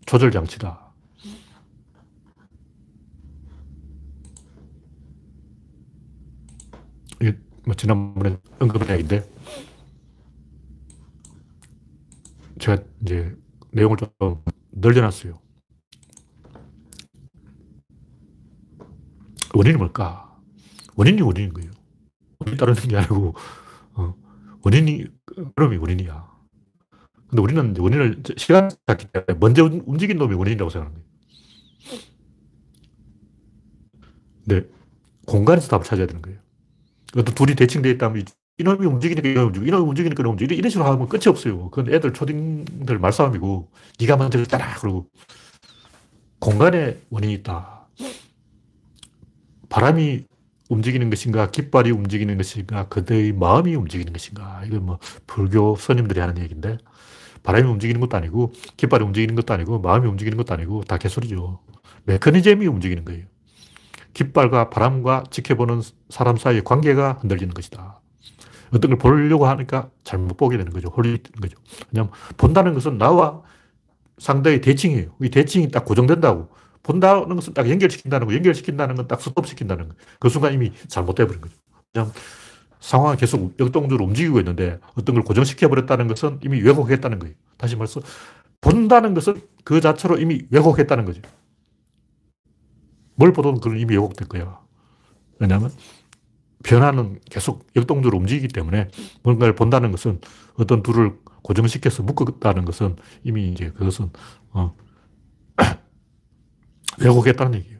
[0.07, 0.84] 조절 장치다.
[7.67, 9.29] 뭐 지난번에 언급한 이야기인데
[12.59, 13.37] 제가 이제
[13.73, 14.09] 내용을 좀
[14.73, 15.39] 늘려놨어요.
[19.55, 20.37] 원인이 뭘까?
[20.97, 21.71] 원인이 원인인 거예요.
[22.41, 23.35] 원인이 따르는 게 아니고,
[23.95, 24.15] 어,
[24.63, 25.07] 원인이,
[25.55, 26.35] 그럼이 원인이야.
[27.29, 31.05] 근데 우리는 원인을 시간 찾기 때문에 먼저 움직인 놈이 원인이라고 거예요.
[34.47, 34.69] 근데
[35.27, 36.44] 공간에서 답을 찾아야 되는 거예요.
[37.15, 38.25] 그것도 둘이 대칭되어 있다면
[38.59, 41.71] 이놈이 움직이니까 이놈이 움직이고, 이놈이 움직이니까 이놈이 움직이고, 이런 식으로 하면 끝이 없어요.
[41.71, 44.75] 그건 애들 초딩들 말싸움이고, 네가 먼저 했잖아.
[44.81, 45.07] 그리고
[46.41, 47.87] 공간에 원인이 있다.
[49.69, 50.25] 바람이
[50.69, 54.63] 움직이는 것인가, 깃발이 움직이는 것인가, 그대의 마음이 움직이는 것인가.
[54.67, 56.79] 이건 뭐 불교 스님들이 하는 얘기인데,
[57.45, 61.61] 바람이 움직이는 것도 아니고, 깃발이 움직이는 것도 아니고, 마음이 움직이는 것도 아니고, 다 개소리죠.
[62.07, 63.27] 메커니즘이 움직이는 거예요.
[64.15, 68.01] 깃발과 바람과 지켜보는 사람 사이의 관계가 흔들리는 것이다.
[68.73, 70.89] 어떤 걸 보려고 하니까 잘못 보게 되는 거죠.
[70.89, 71.57] 홀리는 거죠.
[71.93, 73.43] 왜냐하면 본다는 것은 나와
[74.19, 75.11] 상대의 대칭이에요.
[75.23, 76.49] 이 대칭이 딱 고정된다고.
[76.83, 79.95] 본다는 것은 딱 연결시킨다는 거, 연결시킨다는 건 딱 스톱시킨다는 거.
[80.19, 81.55] 그 순간 이미 잘못돼버린 거죠.
[81.93, 82.13] 그냥
[82.81, 87.35] 상황이 계속 역동적으로 움직이고 있는데 어떤 걸 고정시켜버렸다는 것은 이미 왜곡했다는 거예요.
[87.57, 88.01] 다시 말해서
[88.61, 91.23] 본다는 것은 그 자체로 이미 왜곡했다는 거죠.
[93.15, 94.61] 뭘 보든 그건 이미 왜곡될 거야.
[95.39, 95.71] 왜냐하면
[96.65, 98.89] 변화는 계속 역동적으로 움직이기 때문에
[99.23, 100.21] 뭔가를 본다는 것은
[100.55, 104.11] 어떤 둘을 고정시켜서 묶었다는 것은 이미 이제 그것은
[104.51, 104.75] 어,
[106.99, 107.79] 왜곡했다는 얘기예요.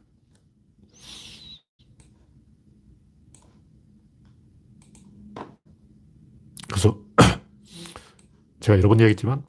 [6.69, 6.99] 그래서
[8.61, 9.45] 제가 여러 번 얘기했지만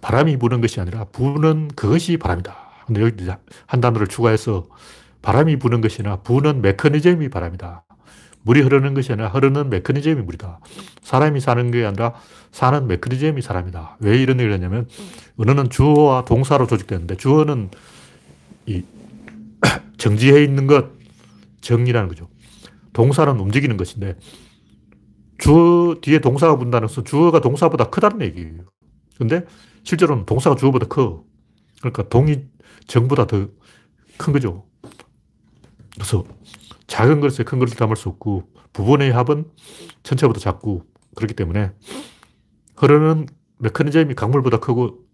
[0.00, 2.67] 바람이 부는 것이 아니라 부는 그것이 바람이다.
[2.88, 3.26] 근데 여기
[3.66, 4.66] 한 단어를 추가해서
[5.20, 7.84] 바람이 부는 것이나 부는 메커니즘이 바람이다.
[8.42, 10.60] 물이 흐르는 것이 아니라 흐르는 메커니즘이 물이다.
[11.02, 12.14] 사람이 사는 게 아니라
[12.50, 13.98] 사는 메커니즘이 사람이다.
[14.00, 14.88] 왜 이런 얘기를 하냐면
[15.36, 17.70] 언어는 주어와 동사로 조직되는데 주어는
[18.66, 18.82] 이
[19.98, 20.92] 정지해 있는 것,
[21.60, 22.28] 정이라는 거죠.
[22.94, 24.16] 동사는 움직이는 것인데
[25.36, 28.64] 주어 뒤에 동사가 붙는다는 것은 주어가 동사보다 크다는 얘기예요.
[29.18, 29.44] 근데
[29.82, 31.24] 실제로는 동사가 주어보다 커.
[31.80, 32.44] 그러니까 동이
[32.86, 33.48] 정보다 더
[34.18, 34.66] 큰 거죠.
[35.94, 36.24] 그래서
[36.88, 39.50] 작은 그릇에 큰 그릇을 담을 수 없고 부분의 합은
[40.02, 41.72] 전체보다 작고 그렇기 때문에
[42.76, 43.26] 흐르는
[43.58, 45.06] 메커니즘이 강물보다 크고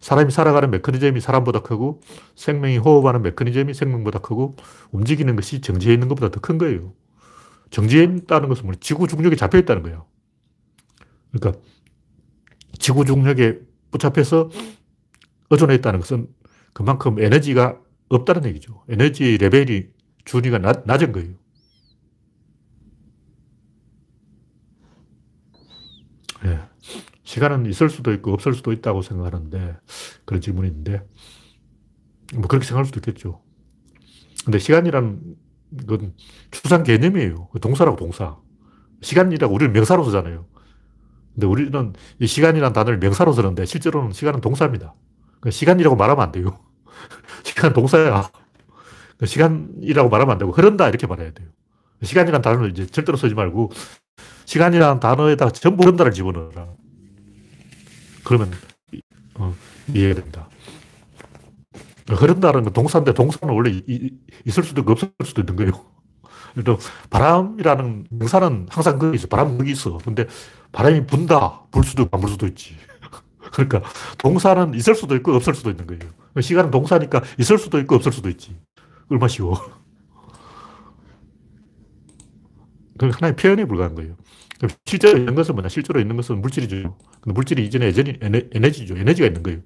[0.00, 2.00] 사람이 살아가는 메커니즘이 사람보다 크고
[2.34, 4.56] 생명이 호흡하는 메커니즘이 생명보다 크고
[4.90, 6.94] 움직이는 것이 정지해 있는 것보다 더 큰 거예요.
[7.70, 10.06] 정지해 있다는 것은 뭐 지구 중력에 잡혀 있다는 거예요.
[11.30, 11.60] 그러니까
[12.78, 14.50] 지구 중력에 붙잡혀서
[15.50, 16.28] 의존해 있다는 것은
[16.72, 18.84] 그만큼 에너지가 없다는 얘기죠.
[18.88, 19.88] 에너지의 레벨이
[20.24, 21.34] 준위가 낮, 낮은 거예요.
[26.42, 26.58] 네.
[27.24, 29.76] 시간은 있을 수도 있고 없을 수도 있다고 생각하는데
[30.24, 31.06] 그런 질문이 있는데
[32.34, 33.42] 뭐 그렇게 생각할 수도 있겠죠.
[34.44, 35.36] 근데 시간이란
[35.86, 36.14] 건
[36.50, 37.48] 추상 개념이에요.
[37.48, 38.38] 그 동사라고 동사.
[39.02, 40.46] 시간이라고 우리는 명사로 쓰잖아요.
[41.34, 44.94] 근데 우리는 이 시간이라는 단어를 명사로 쓰는데 실제로는 시간은 동사입니다.
[45.40, 46.58] 그러니까 시간이라고 말하면 안 돼요.
[47.44, 48.30] 시간은 동사야.
[49.18, 51.48] 그 시간이라고 말하면 안 되고 흐른다 이렇게 말해야 돼요.
[52.02, 53.70] 시간이라는 단어를 이제 절대로 쓰지 말고
[54.46, 56.68] 시간이라는 단어에다가 전부 흐른다를 집어넣어라.
[58.24, 58.50] 그러면
[59.34, 59.54] 어,
[59.94, 60.48] 이해가 됩니다.
[62.08, 64.10] 흐른다는 건 동사인데 동사는 원래 이,
[64.44, 65.72] 있을 수도 있고 없을 수도 있는 거예요.
[66.64, 66.78] 또
[67.10, 69.28] 바람이라는 명사는 항상 거기 있어.
[69.28, 69.98] 바람 거기 있어.
[69.98, 70.26] 근데
[70.72, 71.62] 바람이 분다.
[71.70, 72.76] 불 수도 있고 안 불 수도 있지.
[73.52, 73.82] 그러니까
[74.18, 76.02] 동사는 있을 수도 있고 없을 수도 있는 거예요.
[76.40, 78.56] 시간은 동사니까 있을 수도 있고 없을 수도 있지.
[79.08, 79.60] 얼마 쉬워.
[82.98, 84.16] 그 하나의 표현에 불과한 거예요.
[84.84, 85.68] 실제로 있는 것은 뭐냐?
[85.68, 86.96] 실제로 있는 것은 물질이죠.
[87.20, 88.96] 근데 물질이 이전에 예전이 에너지죠.
[88.96, 89.60] 에너지가 있는 거예요.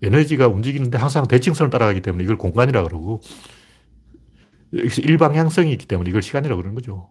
[0.00, 3.20] 에너지가 움직이는데 항상 대칭선을 따라가기 때문에 이걸 공간이라고 그러고,
[4.72, 7.10] 일방향성이 있기 때문에 이걸 시간이라고 그러는 거죠.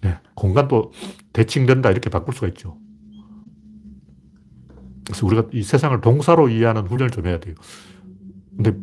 [0.00, 0.92] 네, 공간도
[1.32, 2.78] 대칭된다 이렇게 바꿀 수가 있죠.
[5.06, 7.54] 그래서 우리가 이 세상을 동사로 이해하는 훈련을 좀 해야 돼요.
[8.56, 8.76] 근데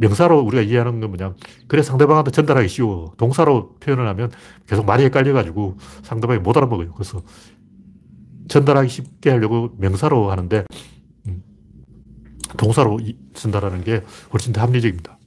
[0.00, 1.34] 명사로 우리가 이해하는 건 뭐냐.
[1.68, 3.12] 그래 상대방한테 전달하기 쉬워.
[3.18, 4.30] 동사로 표현을 하면
[4.66, 6.92] 계속 말이 헷갈려가지고 상대방이 못 알아먹어요.
[6.94, 7.22] 그래서
[8.48, 10.64] 전달하기 쉽게 하려고 명사로 하는데,
[11.28, 11.42] 음,
[12.56, 12.98] 동사로
[13.34, 14.02] 전달하는 게
[14.32, 15.19] 훨씬 더 합리적입니다.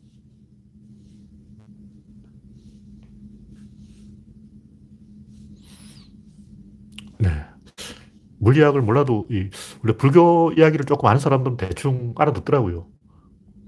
[8.44, 9.50] 물리학을 몰라도 이
[9.84, 12.88] 원래 불교 이야기를 조금 아는 사람들은 대충 알아듣더라고요.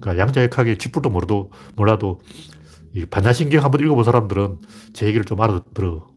[0.02, 2.22] 그러니까 양자역학의 쥐뿔도 모르도 몰라도
[2.94, 4.60] 이 반야신경 한번 읽어본 사람들은
[4.94, 6.08] 제 얘기를 좀 알아들어.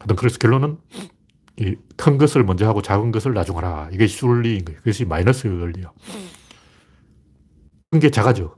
[0.00, 0.78] 하여튼 그래서 결론은
[1.96, 3.90] 큰 것을 먼저 하고 작은 것을 나중 하라.
[3.92, 4.78] 이게 순리인 거예요.
[4.80, 5.92] 그것이 마이너스 원리야.
[7.92, 8.54] 큰 게 작아져.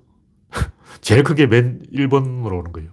[1.03, 2.91] 제일 크게 맨 1번으로 오는 거예요.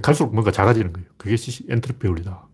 [0.00, 1.08] 갈수록 뭔가 작아지는 거예요.
[1.18, 1.36] 그게
[1.68, 2.46] 엔트로피 원리다.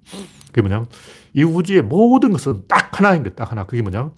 [0.47, 0.87] 그게 뭐냐면
[1.35, 3.35] 이 우주의 모든 것은 딱 하나인 거예요.
[3.37, 3.65] 딱 하나.
[3.67, 4.11] 그게 뭐냐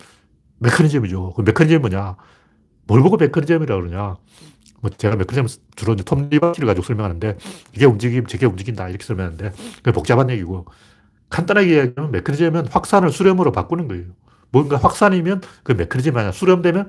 [0.59, 1.35] 메커니즘이죠.
[1.35, 2.17] 그 메커니즘이 뭐냐?
[2.87, 4.17] 뭘 보고 메커니즘이라고 그러냐?
[4.81, 7.37] 뭐 제가 메커니즘 주로 톱니바퀴를 가지고 설명하는데
[7.75, 10.67] 이게 움직이면 저게 움직인다 이렇게 설명하는데 그게 복잡한 얘기고
[11.31, 14.05] 간단하게 이야기하면 메커니즘은 확산을 수렴으로 바꾸는 거예요.
[14.53, 16.31] 뭔가 확산이면 그 메커니즘이 아니야.
[16.31, 16.89] 수렴되면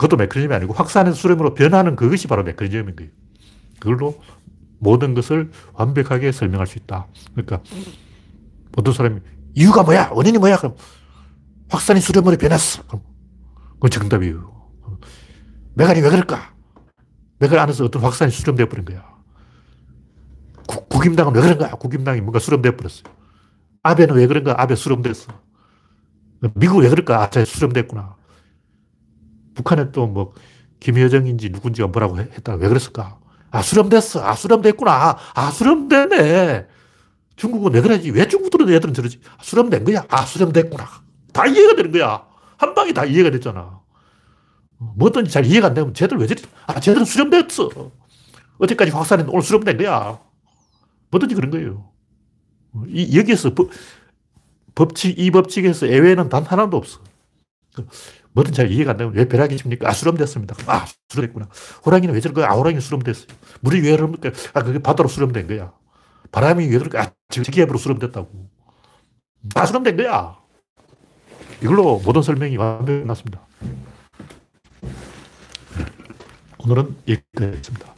[0.00, 3.12] 그것도 메커니즘이 아니고 확산에서 수렴으로 변하는 그것이 바로 메커니즘인 거예요.
[3.78, 4.18] 그걸로
[4.78, 7.06] 모든 것을 완벽하게 설명할 수 있다.
[7.34, 7.60] 그러니까
[8.78, 9.20] 어떤 사람이
[9.54, 10.08] 이유가 뭐야?
[10.14, 10.56] 원인이 뭐야?
[10.56, 10.74] 그럼
[11.68, 12.82] 확산이 수렴으로 변했어.
[12.86, 13.02] 그럼
[13.74, 14.70] 그건 정답이에요.
[15.74, 16.54] 메갈이 왜 그럴까?
[17.38, 19.04] 메갈 안에서 어떤 확산이 수렴되어 버린 거야.
[20.66, 21.72] 구, 국임당은 왜 그런가?
[21.72, 23.04] 국임당이 뭔가 수렴되어 버렸어요.
[23.82, 24.54] 아베는 왜 그런가?
[24.56, 25.30] 아베 수렴됐어.
[26.54, 27.22] 미국 왜 그럴까?
[27.22, 28.19] 아, 자, 수렴됐구나.
[29.54, 30.32] 북한에 또 뭐,
[30.80, 32.54] 김여정인지 누군지가 뭐라고 했다.
[32.54, 33.18] 왜 그랬을까?
[33.50, 34.24] 아, 수렴됐어.
[34.24, 35.18] 아, 수렴됐구나.
[35.34, 36.66] 아, 수렴됐네.
[37.36, 38.10] 중국은 왜 그러지?
[38.10, 39.20] 왜 중국들은 애들은 저러지?
[39.36, 40.04] 아, 수렴된 거야.
[40.08, 40.86] 아, 수렴됐구나.
[41.32, 42.24] 다 이해가 되는 거야.
[42.56, 43.80] 한 방에 다 이해가 됐잖아.
[44.78, 47.70] 뭐든지 잘 이해가 안 되면 쟤들 왜 저리, 아, 쟤들은 수렴됐어.
[48.58, 50.18] 어제까지 확산했는데 오늘 수렴된 거야.
[51.10, 51.90] 뭐든지 그런 거예요.
[52.88, 53.70] 이, 여기에서 법,
[54.74, 57.00] 법칙, 이 법칙에서 예외는 단 하나도 없어.
[58.40, 59.88] 뭐든 잘 이해가 안 되면 왜 벼락이 칩니까?
[59.88, 60.56] 아, 수렴됐습니다.
[60.66, 61.48] 아, 수렴됐구나.
[61.84, 62.50] 호랑이는 왜 저럴까?
[62.50, 63.26] 아, 호랑이 수렴됐어요.
[63.60, 64.30] 물이 왜 흐릅니까?
[64.54, 65.72] 아, 그게 바다로 수렴된 거야.
[66.32, 67.02] 바람이 왜 그럴까?
[67.02, 68.48] 아, 지기압으로 수렴됐다고.
[69.54, 70.38] 다 수렴된 거야.
[71.62, 73.46] 이걸로 모든 설명이 완벽히 났습니다.
[76.58, 77.94] 오늘은 여기까지입니다.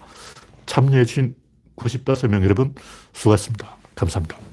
[0.67, 1.37] 참여해주신
[1.77, 2.75] 95명 여러분
[3.13, 3.77] 수고하셨습니다.
[3.95, 4.52] 감사합니다.